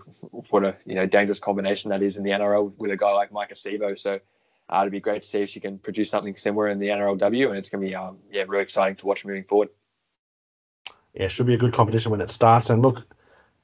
[0.50, 3.30] what a you know dangerous combination that is in the NRL with a guy like
[3.30, 3.96] Maika Sivo.
[3.96, 4.18] So
[4.68, 7.50] uh, it'd be great to see if she can produce something similar in the NRLW,
[7.50, 9.68] and it's going to be um, yeah really exciting to watch moving forward
[11.14, 12.70] yeah, should be a good competition when it starts.
[12.70, 13.04] And look,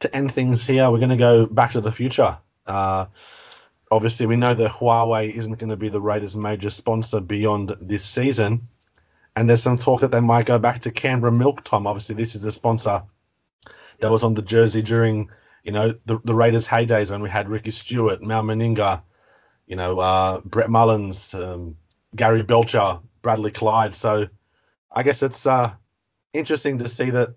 [0.01, 2.39] to end things here, we're going to go back to the future.
[2.67, 3.07] Uh,
[3.91, 8.05] obviously, we know that Huawei isn't going to be the Raiders' major sponsor beyond this
[8.05, 8.69] season.
[9.35, 11.87] And there's some talk that they might go back to Canberra Milk Tom.
[11.87, 13.03] Obviously, this is a sponsor
[14.01, 15.31] that was on the jersey during,
[15.63, 19.03] you know, the, the Raiders' heydays when we had Ricky Stuart, Mal Meninga,
[19.67, 21.77] you know, uh, Brett Mullins, um,
[22.15, 23.95] Gary Belcher, Bradley Clyde.
[23.95, 24.29] So
[24.91, 25.73] I guess it's uh,
[26.33, 27.35] interesting to see that.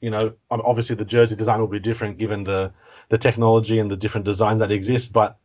[0.00, 2.74] You know, obviously the jersey design will be different given the
[3.14, 5.12] the technology and the different designs that exist.
[5.12, 5.38] But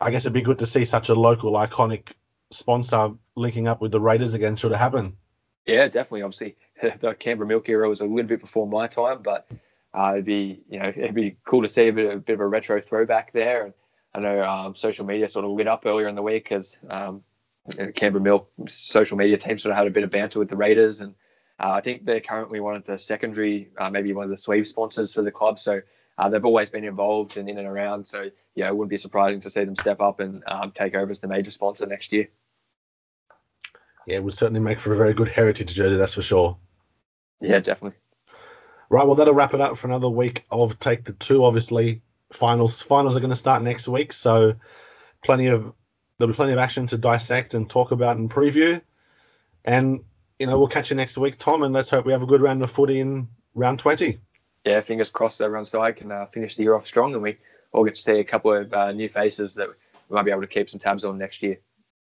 [0.00, 2.08] I guess it'd be good to see such a local iconic
[2.50, 5.16] sponsor linking up with the Raiders again should it happen.
[5.64, 6.22] Yeah, definitely.
[6.22, 6.56] Obviously,
[7.00, 9.48] the Canberra Milk era was a little bit before my time, but
[9.94, 12.40] uh, it'd be you know it'd be cool to see a bit, a bit of
[12.40, 13.66] a retro throwback there.
[13.66, 13.74] And
[14.12, 17.22] I know um, social media sort of lit up earlier in the week because um,
[17.94, 21.02] Canberra Milk social media team sort of had a bit of banter with the Raiders
[21.02, 21.14] and
[21.60, 24.66] uh, I think they're currently one of the secondary, uh, maybe one of the sleeve
[24.66, 25.60] sponsors for the club.
[25.60, 25.80] So
[26.18, 28.06] uh, they've always been involved and in and around.
[28.06, 31.10] So yeah, it wouldn't be surprising to see them step up and um, take over
[31.10, 32.28] as the major sponsor next year.
[34.06, 36.58] Yeah, it would certainly make for a very good heritage jersey, that's for sure.
[37.40, 37.98] Yeah, definitely.
[38.88, 41.44] Right, well, that'll wrap it up for another week of Take the Two.
[41.44, 42.02] Obviously,
[42.32, 44.54] finals finals are going to start next week, so
[45.22, 45.72] plenty of
[46.18, 48.82] there'll be plenty of action to dissect and talk about and preview.
[49.64, 50.00] And
[50.38, 52.42] you know, we'll catch you next week, Tom, and let's hope we have a good
[52.42, 54.18] round of footy in round 20.
[54.64, 57.38] Yeah, fingers crossed everyone's side can uh, finish the year off strong and we
[57.72, 59.68] all get to see a couple of uh, new faces that
[60.08, 61.58] we might be able to keep some tabs on next year.